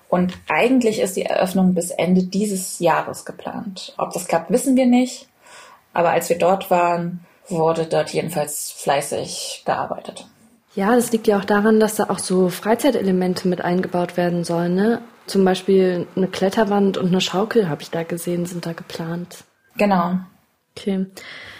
Und 0.10 0.38
eigentlich 0.48 1.00
ist 1.00 1.16
die 1.16 1.26
Eröffnung 1.26 1.74
bis 1.74 1.92
Ende 1.92 2.24
dieses 2.24 2.80
Jahres 2.80 3.26
geplant. 3.26 3.94
Ob 3.98 4.14
das 4.14 4.28
klappt, 4.28 4.52
wissen 4.52 4.76
wir 4.76 4.86
nicht. 4.86 5.28
Aber 5.94 6.12
als 6.12 6.30
wir 6.30 6.38
dort 6.38 6.70
waren, 6.70 7.26
wurde 7.48 7.86
dort 7.86 8.10
jedenfalls 8.12 8.72
fleißig 8.72 9.64
gearbeitet. 9.66 10.28
Ja, 10.76 10.94
das 10.94 11.12
liegt 11.12 11.28
ja 11.28 11.40
auch 11.40 11.46
daran, 11.46 11.80
dass 11.80 11.96
da 11.96 12.10
auch 12.10 12.20
so 12.20 12.50
Freizeitelemente 12.50 13.48
mit 13.48 13.62
eingebaut 13.62 14.18
werden 14.18 14.44
sollen. 14.44 14.76
Ne? 14.76 15.02
Zum 15.26 15.46
Beispiel 15.46 16.06
eine 16.16 16.28
Kletterwand 16.28 16.98
und 16.98 17.08
eine 17.08 17.22
Schaukel, 17.22 17.70
habe 17.70 17.82
ich 17.82 17.92
da 17.92 18.04
gesehen, 18.04 18.46
sind 18.46 18.66
da 18.66 18.74
geplant. 18.74 19.46
Genau. 19.78 20.18
Okay. 20.78 21.06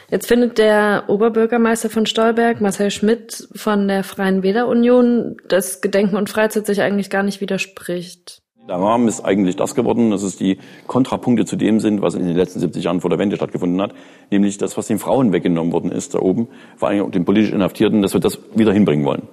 Jetzt 0.10 0.28
findet 0.28 0.60
der 0.60 1.06
Oberbürgermeister 1.08 1.90
von 1.90 2.06
Stolberg, 2.06 2.62
Marcel 2.62 2.92
Schmidt 2.92 3.48
von 3.56 3.88
der 3.88 4.04
Freien 4.04 4.44
Wählerunion, 4.44 5.38
dass 5.48 5.82
Gedenken 5.82 6.16
und 6.16 6.30
Freizeit 6.30 6.68
sich 6.68 6.82
eigentlich 6.82 7.10
gar 7.10 7.24
nicht 7.24 7.42
widerspricht. 7.42 8.42
Der 8.68 8.78
Rahmen 8.78 9.08
ist 9.08 9.24
eigentlich 9.24 9.56
das 9.56 9.76
geworden, 9.76 10.10
dass 10.12 10.24
es 10.24 10.38
die 10.38 10.58
Kontrapunkte 10.88 11.46
zu 11.46 11.56
dem 11.56 11.80
sind, 11.80 12.02
was 12.02 12.16
in 12.16 12.26
den 12.26 12.36
letzten 12.36 12.60
70 12.60 12.84
Jahren 12.84 13.02
vor 13.02 13.10
der 13.12 13.20
Wende 13.20 13.36
stattgefunden 13.36 13.80
hat, 13.82 13.94
nämlich 14.32 14.58
das, 14.58 14.76
was 14.78 14.88
den 14.88 14.98
Frauen 14.98 15.34
weggenommen 15.34 15.72
worden 15.72 15.92
ist 15.92 16.16
da 16.16 16.20
oben, 16.20 16.48
vor 16.76 16.90
allem 16.90 17.12
den 17.12 17.26
politisch 17.26 17.52
Inhaftierten, 17.52 18.02
dass 18.02 18.14
wir 18.14 18.22
das 18.22 18.40
wieder 18.56 18.74
hinbringen 18.74 19.06
wollen. 19.06 19.28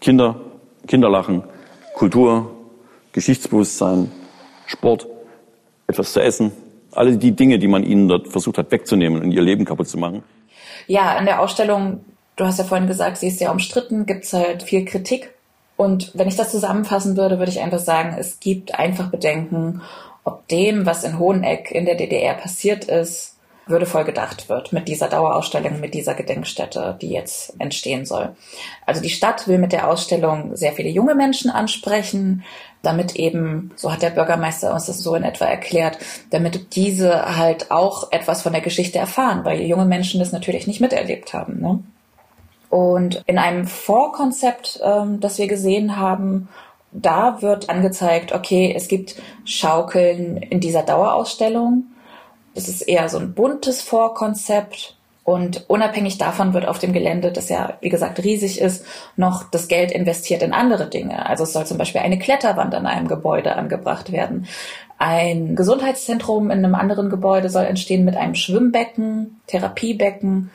Kinder, 0.00 0.40
Kinderlachen, 0.88 1.44
Kultur, 1.94 2.50
Geschichtsbewusstsein, 3.12 4.10
Sport, 4.66 5.06
etwas 5.86 6.12
zu 6.12 6.20
essen, 6.20 6.50
alle 6.92 7.16
die 7.16 7.32
Dinge, 7.32 7.58
die 7.58 7.68
man 7.68 7.84
ihnen 7.84 8.08
dort 8.08 8.28
versucht 8.28 8.58
hat 8.58 8.70
wegzunehmen 8.70 9.22
und 9.22 9.32
ihr 9.32 9.42
Leben 9.42 9.64
kaputt 9.64 9.88
zu 9.88 9.98
machen. 9.98 10.22
Ja, 10.86 11.16
in 11.18 11.26
der 11.26 11.40
Ausstellung, 11.40 12.04
du 12.36 12.44
hast 12.44 12.58
ja 12.58 12.64
vorhin 12.64 12.86
gesagt, 12.86 13.18
sie 13.18 13.28
ist 13.28 13.38
sehr 13.38 13.52
umstritten, 13.52 14.06
gibt 14.06 14.24
es 14.24 14.32
halt 14.32 14.62
viel 14.62 14.84
Kritik. 14.84 15.32
Und 15.76 16.12
wenn 16.14 16.28
ich 16.28 16.36
das 16.36 16.50
zusammenfassen 16.50 17.16
würde, 17.16 17.38
würde 17.38 17.50
ich 17.50 17.60
einfach 17.60 17.78
sagen, 17.78 18.16
es 18.18 18.40
gibt 18.40 18.78
einfach 18.78 19.10
Bedenken, 19.10 19.80
ob 20.24 20.46
dem, 20.48 20.86
was 20.86 21.04
in 21.04 21.18
Hoheneck 21.18 21.70
in 21.72 21.84
der 21.84 21.96
DDR 21.96 22.34
passiert 22.34 22.84
ist, 22.84 23.36
würdevoll 23.66 24.04
gedacht 24.04 24.48
wird 24.48 24.72
mit 24.72 24.88
dieser 24.88 25.08
Dauerausstellung, 25.08 25.80
mit 25.80 25.94
dieser 25.94 26.14
Gedenkstätte, 26.14 26.98
die 27.00 27.10
jetzt 27.10 27.54
entstehen 27.60 28.04
soll. 28.04 28.34
Also 28.86 29.00
die 29.00 29.10
Stadt 29.10 29.46
will 29.46 29.58
mit 29.58 29.72
der 29.72 29.88
Ausstellung 29.88 30.56
sehr 30.56 30.72
viele 30.72 30.88
junge 30.88 31.14
Menschen 31.14 31.50
ansprechen, 31.50 32.44
damit 32.82 33.14
eben, 33.14 33.70
so 33.76 33.92
hat 33.92 34.02
der 34.02 34.10
Bürgermeister 34.10 34.74
uns 34.74 34.86
das 34.86 34.98
so 34.98 35.14
in 35.14 35.22
etwa 35.22 35.44
erklärt, 35.44 35.98
damit 36.30 36.74
diese 36.74 37.36
halt 37.36 37.70
auch 37.70 38.10
etwas 38.10 38.42
von 38.42 38.52
der 38.52 38.62
Geschichte 38.62 38.98
erfahren, 38.98 39.44
weil 39.44 39.60
junge 39.62 39.84
Menschen 39.84 40.18
das 40.18 40.32
natürlich 40.32 40.66
nicht 40.66 40.80
miterlebt 40.80 41.32
haben. 41.32 41.60
Ne? 41.60 41.82
Und 42.68 43.22
in 43.26 43.38
einem 43.38 43.66
Vorkonzept, 43.66 44.80
ähm, 44.82 45.20
das 45.20 45.38
wir 45.38 45.46
gesehen 45.46 45.98
haben, 45.98 46.48
da 46.90 47.40
wird 47.40 47.70
angezeigt, 47.70 48.32
okay, 48.32 48.72
es 48.76 48.88
gibt 48.88 49.16
Schaukeln 49.44 50.36
in 50.36 50.60
dieser 50.60 50.82
Dauerausstellung. 50.82 51.84
Es 52.54 52.68
ist 52.68 52.82
eher 52.82 53.08
so 53.08 53.18
ein 53.18 53.34
buntes 53.34 53.82
Vorkonzept. 53.82 54.96
Und 55.24 55.70
unabhängig 55.70 56.18
davon 56.18 56.52
wird 56.52 56.66
auf 56.66 56.80
dem 56.80 56.92
Gelände, 56.92 57.30
das 57.30 57.48
ja, 57.48 57.74
wie 57.80 57.90
gesagt, 57.90 58.24
riesig 58.24 58.60
ist, 58.60 58.84
noch 59.16 59.44
das 59.44 59.68
Geld 59.68 59.92
investiert 59.92 60.42
in 60.42 60.52
andere 60.52 60.90
Dinge. 60.90 61.26
Also 61.26 61.44
es 61.44 61.52
soll 61.52 61.64
zum 61.64 61.78
Beispiel 61.78 62.00
eine 62.00 62.18
Kletterwand 62.18 62.74
an 62.74 62.86
einem 62.86 63.06
Gebäude 63.06 63.54
angebracht 63.54 64.10
werden. 64.10 64.48
Ein 64.98 65.54
Gesundheitszentrum 65.54 66.50
in 66.50 66.58
einem 66.64 66.74
anderen 66.74 67.08
Gebäude 67.08 67.50
soll 67.50 67.64
entstehen 67.64 68.04
mit 68.04 68.16
einem 68.16 68.34
Schwimmbecken, 68.34 69.40
Therapiebecken 69.46 70.50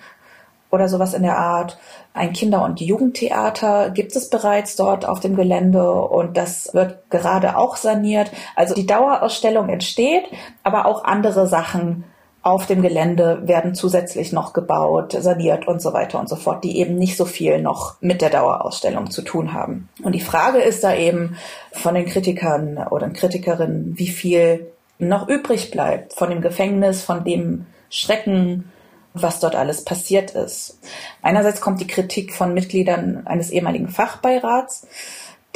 oder 0.72 0.90
sowas 0.90 1.14
in 1.14 1.24
der 1.24 1.38
Art. 1.38 1.78
Ein 2.14 2.34
Kinder- 2.34 2.64
und 2.64 2.82
Jugendtheater 2.82 3.90
gibt 3.92 4.16
es 4.16 4.30
bereits 4.30 4.76
dort 4.76 5.08
auf 5.08 5.20
dem 5.20 5.36
Gelände 5.36 5.92
und 5.92 6.36
das 6.36 6.74
wird 6.74 7.10
gerade 7.10 7.58
auch 7.58 7.76
saniert. 7.76 8.32
Also 8.56 8.74
die 8.74 8.88
Dauerausstellung 8.88 9.70
entsteht, 9.70 10.26
aber 10.64 10.86
auch 10.86 11.04
andere 11.04 11.48
Sachen 11.48 12.04
auf 12.48 12.66
dem 12.66 12.82
Gelände 12.82 13.42
werden 13.44 13.76
zusätzlich 13.76 14.32
noch 14.32 14.54
gebaut, 14.54 15.12
saniert 15.20 15.68
und 15.68 15.82
so 15.82 15.92
weiter 15.92 16.18
und 16.18 16.30
so 16.30 16.38
fort, 16.38 16.64
die 16.64 16.80
eben 16.80 16.96
nicht 16.96 17.18
so 17.18 17.26
viel 17.26 17.62
noch 17.62 17.96
mit 18.00 18.22
der 18.22 18.30
Dauerausstellung 18.30 19.12
zu 19.12 19.22
tun 19.22 19.54
haben. 19.54 19.90
Und 20.02 20.14
die 20.14 20.22
Frage 20.22 20.60
ist 20.60 20.84
da 20.84 20.96
eben 20.96 21.36
von 21.74 21.94
den 21.94 22.06
Kritikern 22.06 22.78
oder 22.90 23.10
Kritikerinnen, 23.10 23.98
wie 23.98 24.08
viel 24.08 24.72
noch 24.98 25.28
übrig 25.28 25.72
bleibt 25.72 26.14
von 26.14 26.30
dem 26.30 26.42
Gefängnis, 26.42 27.04
von 27.04 27.24
dem 27.26 27.66
Schrecken, 27.90 28.72
was 29.14 29.40
dort 29.40 29.56
alles 29.56 29.84
passiert 29.84 30.32
ist. 30.32 30.80
Einerseits 31.22 31.62
kommt 31.62 31.82
die 31.82 31.88
Kritik 31.88 32.34
von 32.34 32.54
Mitgliedern 32.54 33.26
eines 33.26 33.50
ehemaligen 33.52 33.90
Fachbeirats, 33.90 34.88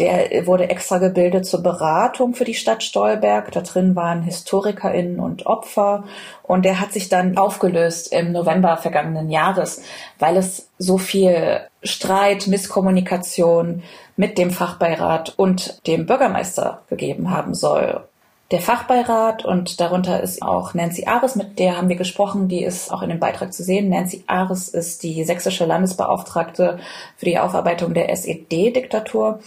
der 0.02 0.48
wurde 0.48 0.70
extra 0.70 0.98
gebildet 0.98 1.46
zur 1.46 1.62
Beratung 1.62 2.34
für 2.34 2.44
die 2.44 2.56
Stadt 2.56 2.82
Stolberg. 2.82 3.52
Da 3.52 3.62
drin 3.62 3.96
waren 3.96 4.24
HistorikerInnen 4.24 5.20
und 5.20 5.46
Opfer. 5.46 6.06
Und 6.42 6.66
der 6.66 6.80
hat 6.80 6.92
sich 6.92 7.08
dann 7.08 7.38
aufgelöst 7.38 8.12
im 8.12 8.32
November 8.32 8.78
vergangenen 8.78 9.30
Jahres, 9.30 9.84
weil 10.18 10.38
es 10.38 10.70
so 10.80 10.98
viel 10.98 11.62
Streit, 11.84 12.48
Misskommunikation 12.48 13.84
mit 14.16 14.40
dem 14.40 14.50
Fachbeirat 14.50 15.34
und 15.38 15.86
dem 15.86 16.08
Bürgermeister 16.08 16.82
gegeben 16.90 17.30
haben 17.30 17.54
soll. 17.54 18.04
Der 18.52 18.60
Fachbeirat 18.60 19.46
und 19.46 19.80
darunter 19.80 20.22
ist 20.22 20.42
auch 20.42 20.74
Nancy 20.74 21.06
Ares, 21.06 21.38
mit 21.38 21.58
der 21.58 21.78
haben 21.78 21.88
wir 21.88 21.96
gesprochen, 21.96 22.50
die 22.50 22.64
ist 22.64 22.92
auch 22.92 23.02
in 23.02 23.10
dem 23.10 23.20
Beitrag 23.20 23.54
zu 23.54 23.64
sehen. 23.64 23.88
Nancy 23.88 24.26
Ares 24.28 24.68
ist 24.68 25.04
die 25.04 25.24
sächsische 25.24 25.66
Landesbeauftragte 25.66 26.78
für 27.16 27.26
die 27.26 27.40
Aufarbeitung 27.40 27.94
der 27.94 28.10
SED-Diktatur 28.10 29.40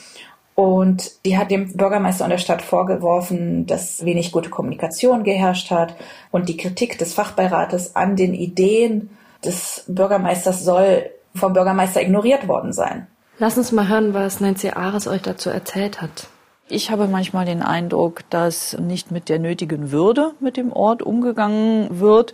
und 0.55 1.25
die 1.27 1.37
hat 1.37 1.51
dem 1.51 1.77
Bürgermeister 1.77 2.25
und 2.25 2.31
der 2.31 2.39
Stadt 2.39 2.63
vorgeworfen, 2.63 3.67
dass 3.67 4.05
wenig 4.05 4.33
gute 4.33 4.51
Kommunikation 4.51 5.25
geherrscht 5.25 5.71
hat. 5.71 5.97
Und 6.31 6.49
die 6.49 6.57
Kritik 6.57 6.97
des 6.99 7.13
Fachbeirates 7.13 7.97
an 7.97 8.17
den 8.17 8.35
Ideen 8.35 9.11
des 9.45 9.85
Bürgermeisters 9.89 10.65
soll 10.65 11.11
vom 11.35 11.53
Bürgermeister 11.53 12.01
ignoriert 12.01 12.47
worden 12.47 12.73
sein. 12.73 13.09
Lass 13.39 13.59
uns 13.59 13.73
mal 13.73 13.89
hören, 13.89 14.15
was 14.15 14.41
Nancy 14.41 14.71
Ares 14.71 15.09
euch 15.09 15.23
dazu 15.23 15.51
erzählt 15.51 16.01
hat. 16.01 16.29
Ich 16.71 16.91
habe 16.91 17.09
manchmal 17.09 17.45
den 17.45 17.61
Eindruck, 17.61 18.23
dass 18.31 18.79
nicht 18.79 19.11
mit 19.11 19.29
der 19.29 19.39
nötigen 19.39 19.93
Würde 19.93 20.33
mit 20.41 20.57
dem 20.57 20.73
Ort 20.73 21.03
umgegangen 21.03 22.01
wird. 22.01 22.33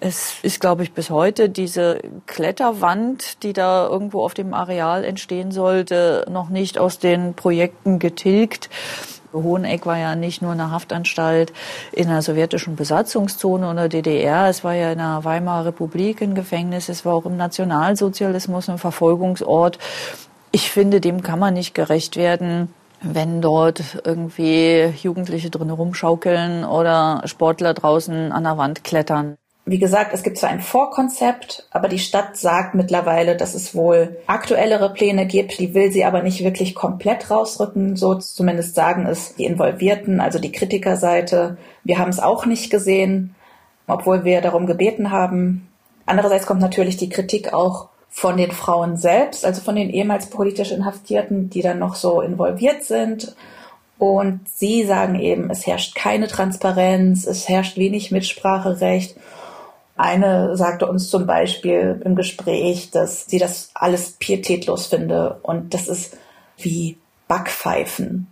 Es 0.00 0.36
ist, 0.42 0.60
glaube 0.60 0.82
ich, 0.82 0.94
bis 0.94 1.10
heute 1.10 1.50
diese 1.50 2.00
Kletterwand, 2.24 3.42
die 3.42 3.52
da 3.52 3.86
irgendwo 3.86 4.24
auf 4.24 4.32
dem 4.32 4.54
Areal 4.54 5.04
entstehen 5.04 5.52
sollte, 5.52 6.24
noch 6.30 6.48
nicht 6.48 6.78
aus 6.78 6.98
den 6.98 7.34
Projekten 7.34 7.98
getilgt. 7.98 8.70
Hoheneck 9.34 9.84
war 9.84 9.98
ja 9.98 10.16
nicht 10.16 10.40
nur 10.40 10.52
eine 10.52 10.70
Haftanstalt 10.70 11.52
in 11.92 12.08
der 12.08 12.22
sowjetischen 12.22 12.76
Besatzungszone 12.76 13.70
oder 13.70 13.90
DDR, 13.90 14.48
es 14.48 14.64
war 14.64 14.72
ja 14.72 14.92
in 14.92 14.98
der 14.98 15.20
Weimarer 15.24 15.66
Republik 15.66 16.22
ein 16.22 16.34
Gefängnis, 16.34 16.88
es 16.88 17.04
war 17.04 17.12
auch 17.12 17.26
im 17.26 17.36
Nationalsozialismus 17.36 18.70
ein 18.70 18.78
Verfolgungsort. 18.78 19.78
Ich 20.50 20.70
finde, 20.70 21.02
dem 21.02 21.22
kann 21.22 21.38
man 21.38 21.52
nicht 21.52 21.74
gerecht 21.74 22.16
werden 22.16 22.72
wenn 23.02 23.40
dort 23.40 24.00
irgendwie 24.04 24.92
Jugendliche 25.02 25.50
drin 25.50 25.70
rumschaukeln 25.70 26.64
oder 26.64 27.22
Sportler 27.24 27.74
draußen 27.74 28.32
an 28.32 28.44
der 28.44 28.58
Wand 28.58 28.84
klettern. 28.84 29.36
Wie 29.68 29.80
gesagt, 29.80 30.12
es 30.14 30.22
gibt 30.22 30.38
zwar 30.38 30.50
ein 30.50 30.60
Vorkonzept, 30.60 31.66
aber 31.72 31.88
die 31.88 31.98
Stadt 31.98 32.36
sagt 32.36 32.76
mittlerweile, 32.76 33.36
dass 33.36 33.54
es 33.54 33.74
wohl 33.74 34.16
aktuellere 34.28 34.92
Pläne 34.92 35.26
gibt. 35.26 35.58
Die 35.58 35.74
will 35.74 35.90
sie 35.90 36.04
aber 36.04 36.22
nicht 36.22 36.44
wirklich 36.44 36.76
komplett 36.76 37.32
rausrücken. 37.32 37.96
So 37.96 38.14
zumindest 38.14 38.76
sagen 38.76 39.06
es 39.06 39.34
die 39.34 39.44
Involvierten, 39.44 40.20
also 40.20 40.38
die 40.38 40.52
Kritikerseite. 40.52 41.56
Wir 41.82 41.98
haben 41.98 42.10
es 42.10 42.20
auch 42.20 42.46
nicht 42.46 42.70
gesehen, 42.70 43.34
obwohl 43.88 44.22
wir 44.22 44.40
darum 44.40 44.66
gebeten 44.66 45.10
haben. 45.10 45.68
Andererseits 46.06 46.46
kommt 46.46 46.60
natürlich 46.60 46.96
die 46.96 47.08
Kritik 47.08 47.52
auch 47.52 47.88
von 48.10 48.36
den 48.36 48.52
Frauen 48.52 48.96
selbst, 48.96 49.44
also 49.44 49.60
von 49.60 49.76
den 49.76 49.90
ehemals 49.90 50.30
politisch 50.30 50.70
Inhaftierten, 50.70 51.50
die 51.50 51.62
dann 51.62 51.78
noch 51.78 51.94
so 51.94 52.20
involviert 52.20 52.82
sind. 52.82 53.34
Und 53.98 54.40
sie 54.48 54.84
sagen 54.84 55.18
eben, 55.18 55.50
es 55.50 55.66
herrscht 55.66 55.94
keine 55.94 56.26
Transparenz, 56.26 57.26
es 57.26 57.48
herrscht 57.48 57.76
wenig 57.76 58.10
Mitspracherecht 58.10 59.16
eine 59.96 60.56
sagte 60.56 60.86
uns 60.86 61.08
zum 61.08 61.26
Beispiel 61.26 62.02
im 62.04 62.16
Gespräch, 62.16 62.90
dass 62.90 63.26
sie 63.26 63.38
das 63.38 63.70
alles 63.74 64.12
pietätlos 64.12 64.86
finde 64.86 65.38
und 65.42 65.72
das 65.72 65.88
ist 65.88 66.16
wie 66.58 66.98
Backpfeifen 67.28 68.28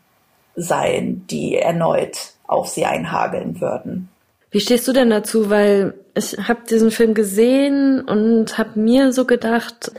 seien, 0.54 1.26
die 1.26 1.56
erneut 1.56 2.34
auf 2.46 2.68
sie 2.68 2.84
einhageln 2.84 3.60
würden. 3.60 4.10
Wie 4.54 4.60
stehst 4.60 4.86
du 4.86 4.92
denn 4.92 5.10
dazu? 5.10 5.50
Weil 5.50 5.94
ich 6.16 6.38
habe 6.38 6.60
diesen 6.70 6.92
Film 6.92 7.12
gesehen 7.14 8.02
und 8.02 8.56
habe 8.56 8.78
mir 8.78 9.12
so 9.12 9.24
gedacht, 9.24 9.90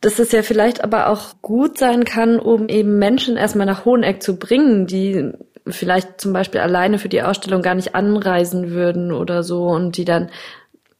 dass 0.00 0.18
es 0.18 0.32
ja 0.32 0.42
vielleicht 0.42 0.82
aber 0.82 1.08
auch 1.08 1.40
gut 1.40 1.78
sein 1.78 2.02
kann, 2.02 2.40
um 2.40 2.68
eben 2.68 2.98
Menschen 2.98 3.36
erstmal 3.36 3.64
nach 3.64 3.84
Hoheneck 3.84 4.24
zu 4.24 4.40
bringen, 4.40 4.88
die 4.88 5.30
vielleicht 5.68 6.20
zum 6.20 6.32
Beispiel 6.32 6.60
alleine 6.60 6.98
für 6.98 7.08
die 7.08 7.22
Ausstellung 7.22 7.62
gar 7.62 7.76
nicht 7.76 7.94
anreisen 7.94 8.72
würden 8.72 9.12
oder 9.12 9.44
so 9.44 9.68
und 9.68 9.96
die 9.96 10.04
dann 10.04 10.30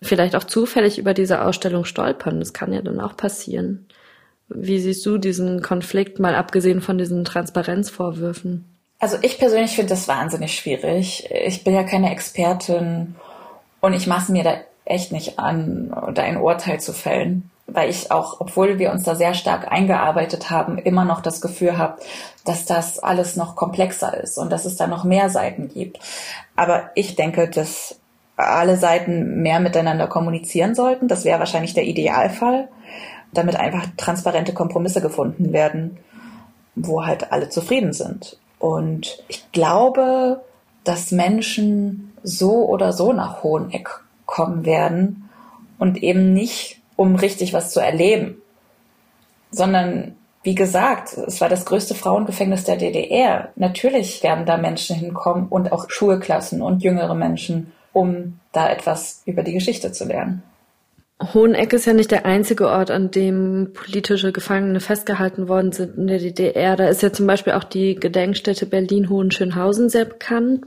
vielleicht 0.01 0.37
auch 0.37 0.45
zufällig 0.45 0.97
über 0.97 1.13
diese 1.13 1.43
Ausstellung 1.43 1.87
stolpern. 1.87 2.39
Das 2.39 2.53
kann 2.53 2.73
ja 2.73 2.83
dann 2.83 3.01
auch 3.01 3.17
passieren. 3.17 3.87
Wie 4.49 4.79
siehst 4.79 5.05
du 5.05 5.19
diesen 5.19 5.61
Konflikt, 5.61 6.21
mal 6.21 6.37
abgesehen 6.37 6.81
von 6.81 6.99
diesen 6.99 7.25
Transparenzvorwürfen? 7.25 8.76
Also 8.99 9.19
ich 9.21 9.39
persönlich 9.39 9.75
finde 9.75 9.91
das 9.91 10.09
wahnsinnig 10.09 10.55
schwierig. 10.55 11.29
Ich 11.31 11.65
bin 11.65 11.75
ja 11.75 11.85
keine 11.85 12.11
Expertin 12.11 13.15
und 13.81 13.93
ich 13.93 14.07
maße 14.07 14.33
mir 14.33 14.43
da 14.43 14.55
echt 14.85 15.13
nicht 15.13 15.39
an, 15.39 15.95
da 16.15 16.23
ein 16.23 16.39
Urteil 16.39 16.81
zu 16.81 16.93
fällen, 16.93 17.51
weil 17.67 17.91
ich 17.91 18.11
auch, 18.11 18.41
obwohl 18.41 18.79
wir 18.79 18.93
uns 18.93 19.03
da 19.03 19.15
sehr 19.15 19.35
stark 19.35 19.71
eingearbeitet 19.71 20.49
haben, 20.49 20.79
immer 20.79 21.05
noch 21.05 21.21
das 21.21 21.41
Gefühl 21.41 21.77
habe, 21.77 22.01
dass 22.45 22.65
das 22.65 22.99
alles 22.99 23.37
noch 23.37 23.55
komplexer 23.55 24.17
ist 24.17 24.39
und 24.39 24.51
dass 24.51 24.65
es 24.65 24.77
da 24.77 24.87
noch 24.87 25.05
mehr 25.05 25.29
Seiten 25.29 25.69
gibt. 25.69 25.99
Aber 26.55 26.91
ich 26.95 27.17
denke, 27.17 27.49
dass 27.49 27.97
alle 28.37 28.77
Seiten 28.77 29.43
mehr 29.43 29.61
miteinander 29.61 30.07
kommunizieren 30.07 30.75
sollten. 30.75 31.09
Das 31.09 31.25
wäre 31.25 31.39
wahrscheinlich 31.39 31.75
der 31.75 31.85
Idealfall, 31.85 32.69
damit 33.33 33.57
einfach 33.57 33.87
transparente 33.97 34.55
Kompromisse 34.55 35.01
gefunden 35.01 35.53
werden, 35.53 35.99
wo 36.75 37.05
halt 37.05 37.33
alle 37.33 37.49
zufrieden 37.49 37.93
sind. 37.93 38.39
Und 38.59 39.23
ich 39.29 39.51
glaube, 39.53 40.41
dass 40.85 41.13
Menschen 41.13 42.13
so 42.23 42.67
oder 42.67 42.93
so 42.93 43.13
nach 43.13 43.43
Hoheneck 43.43 44.01
kommen 44.25 44.65
werden 44.65 45.29
und 45.79 46.03
eben 46.03 46.33
nicht, 46.33 46.81
um 46.97 47.17
richtig 47.17 47.53
was 47.53 47.71
zu 47.71 47.81
erleben, 47.81 48.41
sondern 49.51 50.17
wie 50.43 50.55
gesagt, 50.55 51.13
es 51.15 51.41
war 51.41 51.49
das 51.49 51.65
größte 51.65 51.95
Frauengefängnis 51.95 52.65
der 52.65 52.77
DDR. 52.77 53.49
Natürlich 53.57 54.23
werden 54.23 54.47
da 54.47 54.57
Menschen 54.57 54.97
hinkommen 54.97 55.49
und 55.49 55.73
auch 55.73 55.91
Schulklassen 55.91 56.63
und 56.63 56.83
jüngere 56.83 57.15
Menschen 57.15 57.73
um 57.97 58.39
da 58.53 58.69
etwas 58.69 59.23
über 59.25 59.43
die 59.43 59.55
Geschichte 59.55 59.91
zu 59.91 60.05
lernen. 60.05 60.43
Hoheneck 61.19 61.73
ist 61.73 61.87
ja 61.87 61.95
nicht 61.95 62.11
der 62.11 62.27
einzige 62.27 62.69
Ort, 62.69 62.91
an 62.91 63.11
dem 63.11 63.73
politische 63.73 64.33
Gefangene 64.33 64.81
festgehalten 64.81 65.49
worden 65.49 65.73
sind 65.73 65.97
in 65.97 66.07
der 66.09 66.19
DDR. 66.19 66.77
Da 66.77 66.89
ist 66.89 67.03
ja 67.03 67.11
zum 67.11 67.27
Beispiel 67.27 67.55
auch 67.55 67.65
die 67.65 67.95
Gedenkstätte 67.95 68.67
Berlin-Hohenschönhausen 68.67 69.89
sehr 69.89 70.05
bekannt. 70.05 70.67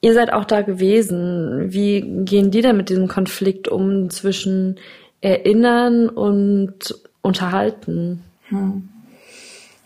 Ihr 0.00 0.14
seid 0.14 0.32
auch 0.32 0.44
da 0.46 0.62
gewesen. 0.62 1.72
Wie 1.72 2.00
gehen 2.24 2.50
die 2.50 2.62
da 2.62 2.72
mit 2.72 2.88
diesem 2.88 3.06
Konflikt 3.06 3.68
um 3.68 4.08
zwischen 4.08 4.78
Erinnern 5.20 6.08
und 6.08 6.94
Unterhalten? 7.20 8.24
Hm. 8.48 8.88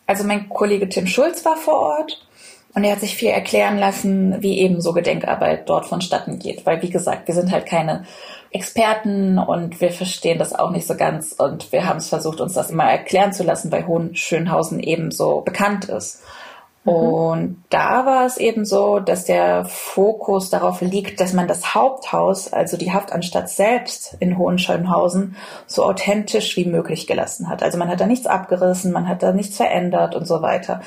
Also 0.07 0.23
mein 0.23 0.49
Kollege 0.49 0.89
Tim 0.89 1.09
Schulz 1.09 1.45
war 1.45 1.57
vor 1.57 1.81
Ort 1.81 2.25
und 2.75 2.85
er 2.85 2.93
hat 2.93 3.01
sich 3.01 3.17
viel 3.17 3.31
erklären 3.31 3.79
lassen, 3.79 4.41
wie 4.41 4.59
eben 4.59 4.81
so 4.81 4.93
Gedenkarbeit 4.93 5.69
dort 5.69 5.87
vonstatten 5.87 6.39
geht. 6.39 6.65
Weil, 6.65 6.83
wie 6.83 6.91
gesagt, 6.91 7.27
wir 7.27 7.35
sind 7.35 7.51
halt 7.51 7.67
keine 7.67 8.05
Experten 8.55 9.37
und 9.37 9.81
wir 9.81 9.91
verstehen 9.91 10.39
das 10.39 10.55
auch 10.55 10.71
nicht 10.71 10.87
so 10.87 10.95
ganz. 10.97 11.33
Und 11.33 11.73
wir 11.73 11.89
haben 11.89 11.97
es 11.97 12.09
versucht, 12.09 12.41
uns 12.41 12.53
das 12.53 12.71
immer 12.71 12.85
erklären 12.85 13.33
zu 13.33 13.43
lassen, 13.43 13.73
weil 13.73 13.89
Hohenschönhausen 13.89 14.79
eben 14.79 15.11
so 15.11 15.41
bekannt 15.41 15.87
ist. 15.87 16.23
Mhm. 16.85 16.93
Und 16.93 17.65
da 17.71 18.07
war 18.07 18.27
es 18.27 18.37
eben 18.37 18.65
so, 18.65 19.01
dass 19.01 19.25
der 19.25 19.65
Fokus 19.65 20.51
darauf 20.51 20.83
liegt, 20.83 21.21
dass 21.21 21.33
man 21.33 21.49
das 21.49 21.75
Haupthaus, 21.75 22.53
also 22.53 22.77
die 22.77 22.93
Haftanstalt 22.93 23.49
selbst 23.49 24.17
in 24.21 24.39
Hohenschönhausen, 24.39 25.35
so 25.67 25.83
authentisch 25.83 26.57
wie 26.57 26.65
möglich 26.65 27.09
gelassen 27.09 27.49
hat. 27.49 27.65
Also 27.65 27.77
man 27.77 27.89
hat 27.89 28.01
da 28.01 28.07
nichts 28.07 28.29
abgerissen, 28.29 28.93
man 28.93 29.09
hat 29.09 29.25
da 29.25 29.33
nichts 29.33 29.57
verändert 29.57 30.15
und 30.15 30.29
so 30.29 30.43
weiter. 30.43 30.81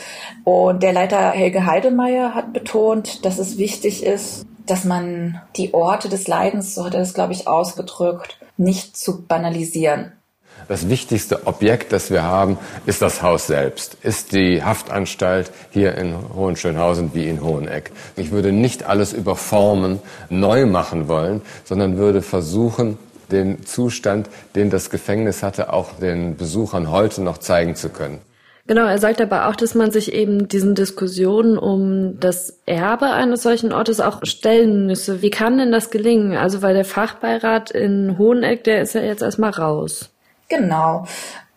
Und 0.46 0.84
der 0.84 0.94
Leiter 0.94 1.32
Helge 1.32 1.66
Heidemeyer 1.66 2.34
hat 2.34 2.54
betont, 2.54 3.26
dass 3.26 3.40
es 3.40 3.58
wichtig 3.58 4.06
ist, 4.06 4.46
dass 4.68 4.84
man 4.84 5.42
die 5.56 5.74
Orte 5.74 6.10
des 6.10 6.28
Leidens, 6.28 6.76
so 6.76 6.86
hat 6.86 6.94
er 6.94 7.00
das, 7.00 7.14
glaube 7.14 7.34
ich, 7.34 7.48
ausgedrückt, 7.48 8.38
nicht 8.58 8.98
zu 8.98 9.24
banalisieren. 9.24 10.12
Das 10.68 10.90
wichtigste 10.90 11.48
Objekt, 11.48 11.94
das 11.94 12.12
wir 12.12 12.24
haben, 12.24 12.58
ist 12.86 13.02
das 13.02 13.22
Haus 13.22 13.48
selbst, 13.48 13.96
ist 14.02 14.34
die 14.34 14.64
Haftanstalt 14.64 15.52
hier 15.72 15.96
in 15.96 16.16
Hohenschönhausen 16.36 17.12
wie 17.14 17.30
in 17.30 17.42
Hoheneck. 17.42 17.92
Ich 18.16 18.32
würde 18.32 18.52
nicht 18.52 18.84
alles 18.84 19.14
überformen, 19.14 20.00
neu 20.30 20.66
machen 20.66 21.08
wollen, 21.08 21.42
sondern 21.64 21.98
würde 21.98 22.22
versuchen, 22.22 22.98
den 23.32 23.66
Zustand, 23.66 24.30
den 24.56 24.70
das 24.70 24.90
Gefängnis 24.90 25.44
hatte, 25.44 25.72
auch 25.72 25.94
den 26.02 26.38
Besuchern 26.38 26.92
heute 26.92 27.22
noch 27.22 27.38
zeigen 27.38 27.76
zu 27.76 27.90
können. 27.90 28.20
Genau, 28.68 28.86
er 28.86 28.98
sagt 28.98 29.22
aber 29.22 29.48
auch, 29.48 29.56
dass 29.56 29.76
man 29.76 29.92
sich 29.92 30.14
eben 30.14 30.50
diesen 30.50 30.76
Diskussionen 30.76 31.58
um 31.58 32.20
das 32.20 32.60
Erbe 32.66 33.12
eines 33.12 33.42
solchen 33.42 33.72
Ortes 33.72 34.02
auch 34.02 34.20
stellen 34.24 34.86
müsse. 34.86 35.22
Wie 35.22 35.30
kann 35.30 35.58
denn 35.58 35.72
das 35.72 35.90
gelingen? 35.90 36.36
Also, 36.36 36.62
weil 36.62 36.74
der 36.74 36.84
Fachbeirat 36.84 37.72
in 37.72 38.18
Hoheneck, 38.18 38.66
der 38.66 38.82
ist 38.82 38.94
ja 38.94 39.02
jetzt 39.02 39.22
erstmal 39.22 39.52
raus. 39.52 40.10
Genau. 40.50 41.06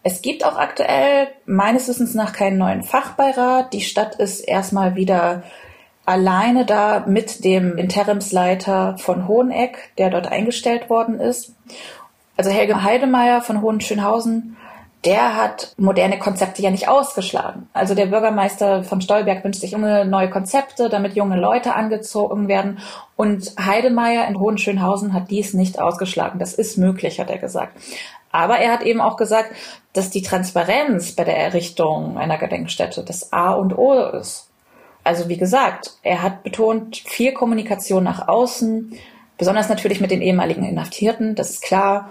Es 0.05 0.23
gibt 0.23 0.47
auch 0.47 0.57
aktuell 0.57 1.29
meines 1.47 1.89
Wissens 1.89 2.15
nach 2.15 2.33
keinen 2.33 2.59
neuen 2.59 2.85
Fachbeirat. 2.85 3.73
Die 3.73 3.83
Stadt 3.83 4.15
ist 4.15 4.41
erstmal 4.41 4.95
wieder 4.95 5.43
alleine 6.07 6.65
da 6.65 7.05
mit 7.07 7.45
dem 7.45 7.77
Interimsleiter 7.77 8.97
von 8.99 9.27
Hoheneck, 9.27 9.91
der 9.99 10.11
dort 10.11 10.31
eingestellt 10.31 10.89
worden 10.89 11.21
ist. 11.21 11.55
Also 12.37 12.51
Helge 12.51 12.83
Heidemeyer 12.83 13.43
von 13.43 13.61
Hohenschönhausen, 13.61 14.57
der 15.05 15.37
hat 15.37 15.75
moderne 15.79 16.19
Konzepte 16.19 16.61
ja 16.61 16.71
nicht 16.71 16.89
ausgeschlagen. 16.89 17.69
Also 17.73 17.95
der 17.95 18.07
Bürgermeister 18.07 18.85
von 18.85 19.01
Stolberg 19.01 19.43
wünscht 19.45 19.61
sich 19.61 19.71
junge 19.71 20.05
neue 20.05 20.29
Konzepte, 20.29 20.91
damit 20.91 21.15
junge 21.15 21.39
Leute 21.39 21.75
angezogen 21.75 22.49
werden. 22.49 22.81
Und 23.17 23.55
Heidemeyer 23.59 24.29
in 24.29 24.39
Hohenschönhausen 24.39 25.15
hat 25.15 25.31
dies 25.31 25.55
nicht 25.55 25.81
ausgeschlagen. 25.81 26.39
Das 26.39 26.53
ist 26.53 26.77
möglich, 26.77 27.19
hat 27.19 27.31
er 27.31 27.39
gesagt. 27.39 27.79
Aber 28.31 28.59
er 28.59 28.73
hat 28.73 28.83
eben 28.83 29.01
auch 29.01 29.17
gesagt, 29.17 29.53
dass 29.93 30.11
die 30.11 30.23
Transparenz 30.23 31.13
bei 31.13 31.25
der 31.25 31.39
Errichtung 31.39 32.19
einer 32.19 32.39
Gedenkstätte 32.39 33.03
das 33.03 33.33
A 33.33 33.53
und 33.53 33.77
O 33.77 33.95
ist. 33.95 34.49
Also 35.03 35.29
wie 35.29 35.39
gesagt, 35.39 35.93
er 36.03 36.23
hat 36.23 36.43
betont, 36.43 36.99
viel 36.99 37.33
Kommunikation 37.33 38.05
nach 38.05 38.29
außen, 38.29 38.97
besonders 39.39 39.71
natürlich 39.71 40.01
mit 40.01 40.11
den 40.11 40.21
ehemaligen 40.21 40.65
Inhaftierten, 40.65 41.35
das 41.35 41.51
ist 41.53 41.63
klar. 41.63 42.11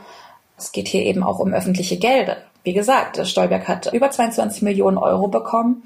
Es 0.57 0.71
geht 0.71 0.87
hier 0.87 1.03
eben 1.03 1.23
auch 1.23 1.39
um 1.39 1.53
öffentliche 1.53 1.97
Gelder. 1.97 2.37
Wie 2.63 2.73
gesagt, 2.73 3.25
Stolberg 3.27 3.67
hat 3.67 3.91
über 3.93 4.11
22 4.11 4.61
Millionen 4.61 4.97
Euro 4.97 5.27
bekommen 5.27 5.83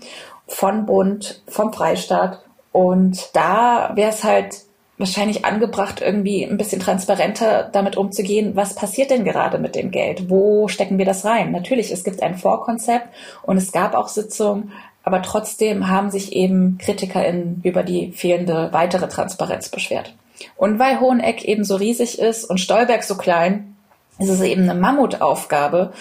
von 0.47 0.85
Bund, 0.85 1.41
vom 1.47 1.71
Freistaat. 1.71 2.41
Und 2.71 3.29
da 3.33 3.91
wäre 3.95 4.09
es 4.09 4.23
halt 4.23 4.55
wahrscheinlich 4.97 5.43
angebracht, 5.43 6.01
irgendwie 6.01 6.43
ein 6.43 6.57
bisschen 6.57 6.79
transparenter 6.79 7.69
damit 7.71 7.97
umzugehen, 7.97 8.55
was 8.55 8.75
passiert 8.75 9.11
denn 9.11 9.25
gerade 9.25 9.57
mit 9.57 9.75
dem 9.75 9.91
Geld? 9.91 10.29
Wo 10.29 10.67
stecken 10.67 10.97
wir 10.97 11.05
das 11.05 11.25
rein? 11.25 11.51
Natürlich, 11.51 11.91
es 11.91 12.03
gibt 12.03 12.21
ein 12.21 12.37
Vorkonzept 12.37 13.07
und 13.41 13.57
es 13.57 13.71
gab 13.71 13.95
auch 13.95 14.07
Sitzungen, 14.07 14.71
aber 15.03 15.21
trotzdem 15.21 15.89
haben 15.89 16.11
sich 16.11 16.33
eben 16.33 16.77
KritikerInnen 16.77 17.61
über 17.63 17.83
die 17.83 18.11
fehlende 18.11 18.69
weitere 18.71 19.07
Transparenz 19.07 19.69
beschwert. 19.69 20.15
Und 20.55 20.79
weil 20.79 20.99
Hoheneck 20.99 21.43
eben 21.43 21.63
so 21.63 21.75
riesig 21.75 22.19
ist 22.19 22.45
und 22.45 22.59
Stolberg 22.59 23.03
so 23.03 23.15
klein, 23.15 23.75
ist 24.19 24.29
es 24.29 24.41
eben 24.41 24.69
eine 24.69 24.79
Mammutaufgabe, 24.79 25.91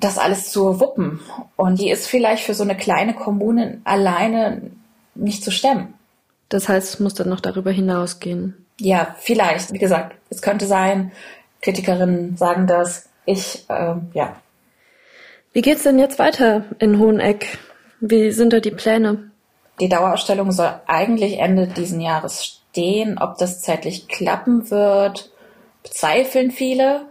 das 0.00 0.18
alles 0.18 0.50
zu 0.50 0.80
wuppen. 0.80 1.20
Und 1.56 1.80
die 1.80 1.90
ist 1.90 2.06
vielleicht 2.06 2.44
für 2.44 2.54
so 2.54 2.62
eine 2.62 2.76
kleine 2.76 3.14
Kommune 3.14 3.80
alleine 3.84 4.70
nicht 5.14 5.42
zu 5.42 5.50
stemmen. 5.50 5.94
Das 6.48 6.68
heißt, 6.68 6.94
es 6.94 7.00
muss 7.00 7.14
dann 7.14 7.28
noch 7.28 7.40
darüber 7.40 7.70
hinausgehen. 7.70 8.66
Ja, 8.80 9.16
vielleicht. 9.18 9.72
Wie 9.72 9.78
gesagt, 9.78 10.16
es 10.30 10.40
könnte 10.40 10.66
sein. 10.66 11.12
Kritikerinnen 11.60 12.36
sagen 12.36 12.66
das. 12.66 13.08
Ich, 13.24 13.64
äh, 13.68 13.94
ja. 14.14 14.36
Wie 15.52 15.62
geht's 15.62 15.82
denn 15.82 15.98
jetzt 15.98 16.18
weiter 16.18 16.64
in 16.78 16.98
Hoheneck? 16.98 17.58
Wie 18.00 18.30
sind 18.30 18.52
da 18.52 18.60
die 18.60 18.70
Pläne? 18.70 19.30
Die 19.80 19.88
Dauerausstellung 19.88 20.52
soll 20.52 20.72
eigentlich 20.86 21.38
Ende 21.38 21.66
diesen 21.66 22.00
Jahres 22.00 22.44
stehen. 22.44 23.18
Ob 23.18 23.38
das 23.38 23.60
zeitlich 23.60 24.08
klappen 24.08 24.70
wird, 24.70 25.30
bezweifeln 25.82 26.50
viele. 26.50 27.06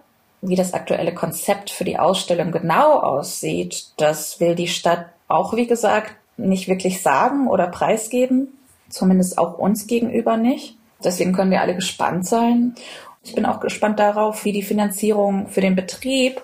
Wie 0.47 0.55
das 0.55 0.73
aktuelle 0.73 1.13
Konzept 1.13 1.69
für 1.69 1.83
die 1.83 1.99
Ausstellung 1.99 2.53
genau 2.53 2.99
aussieht, 2.99 3.87
das 3.97 4.39
will 4.39 4.55
die 4.55 4.69
Stadt 4.69 5.07
auch, 5.27 5.53
wie 5.53 5.67
gesagt, 5.67 6.15
nicht 6.37 6.69
wirklich 6.69 7.01
sagen 7.01 7.47
oder 7.47 7.67
preisgeben. 7.67 8.57
Zumindest 8.89 9.37
auch 9.37 9.57
uns 9.57 9.87
gegenüber 9.87 10.37
nicht. 10.37 10.77
Deswegen 11.03 11.33
können 11.33 11.51
wir 11.51 11.59
alle 11.59 11.75
gespannt 11.75 12.25
sein. 12.25 12.75
Ich 13.23 13.35
bin 13.35 13.45
auch 13.45 13.59
gespannt 13.59 13.99
darauf, 13.99 14.45
wie 14.45 14.53
die 14.53 14.63
Finanzierung 14.63 15.49
für 15.49 15.59
den 15.59 15.75
Betrieb 15.75 16.41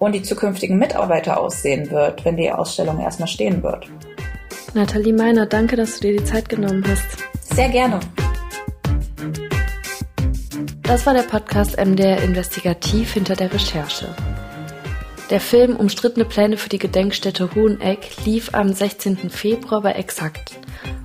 und 0.00 0.16
die 0.16 0.22
zukünftigen 0.22 0.76
Mitarbeiter 0.76 1.38
aussehen 1.38 1.92
wird, 1.92 2.24
wenn 2.24 2.36
die 2.36 2.50
Ausstellung 2.50 2.98
erstmal 2.98 3.28
stehen 3.28 3.62
wird. 3.62 3.86
Nathalie 4.74 5.12
Meiner, 5.12 5.46
danke, 5.46 5.76
dass 5.76 6.00
du 6.00 6.08
dir 6.08 6.18
die 6.18 6.24
Zeit 6.24 6.48
genommen 6.48 6.84
hast. 6.88 7.54
Sehr 7.54 7.68
gerne. 7.68 8.00
Das 10.88 11.04
war 11.04 11.12
der 11.12 11.24
Podcast 11.24 11.76
MDR 11.76 12.22
Investigativ 12.22 13.12
hinter 13.12 13.36
der 13.36 13.52
Recherche. 13.52 14.06
Der 15.28 15.38
Film 15.38 15.76
Umstrittene 15.76 16.24
Pläne 16.24 16.56
für 16.56 16.70
die 16.70 16.78
Gedenkstätte 16.78 17.54
Hoheneck 17.54 18.24
lief 18.24 18.54
am 18.54 18.72
16. 18.72 19.28
Februar 19.28 19.82
bei 19.82 19.92
Exakt 19.92 20.52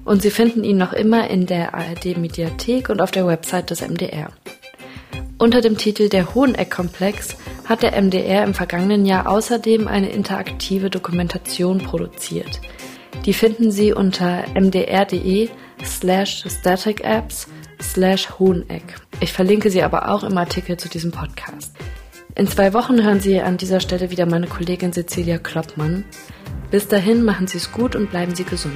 und 0.06 0.22
Sie 0.22 0.32
finden 0.32 0.64
ihn 0.64 0.78
noch 0.78 0.94
immer 0.94 1.30
in 1.30 1.48
der 1.48 1.74
ARD 1.74 2.16
Mediathek 2.16 2.88
und 2.88 3.02
auf 3.02 3.12
der 3.12 3.28
Website 3.28 3.72
des 3.72 3.82
MDR. 3.82 4.32
Unter 5.38 5.60
dem 5.60 5.78
Titel 5.78 6.08
Der 6.08 6.34
Hoheneck-Komplex 6.34 7.36
hat 7.66 7.84
der 7.84 8.02
MDR 8.02 8.46
im 8.46 8.54
vergangenen 8.54 9.06
Jahr 9.06 9.28
außerdem 9.28 9.90
eine 9.90 10.12
interaktive 10.12 10.92
Dokumentation 10.92 11.80
produziert. 11.80 12.62
Die 13.26 13.34
finden 13.34 13.70
Sie 13.70 13.92
unter 13.92 14.46
mdr.de 14.54 15.50
slash 15.84 16.46
static 16.48 17.04
apps 17.04 17.48
slash 17.84 18.40
Hoheneck. 18.40 18.96
Ich 19.20 19.34
verlinke 19.34 19.70
sie 19.70 19.84
aber 19.84 20.10
auch 20.10 20.24
im 20.24 20.38
Artikel 20.38 20.78
zu 20.78 20.90
diesem 20.90 21.12
Podcast. 21.12 21.76
In 22.36 22.48
zwei 22.48 22.74
Wochen 22.74 23.04
hören 23.04 23.20
Sie 23.20 23.40
an 23.42 23.58
dieser 23.58 23.80
Stelle 23.80 24.10
wieder 24.10 24.26
meine 24.26 24.48
Kollegin 24.48 24.92
Cecilia 24.92 25.38
Kloppmann. 25.38 26.04
Bis 26.72 26.88
dahin 26.88 27.24
machen 27.24 27.46
Sie 27.46 27.58
es 27.58 27.72
gut 27.72 27.96
und 27.96 28.10
bleiben 28.10 28.34
Sie 28.34 28.44
gesund. 28.44 28.74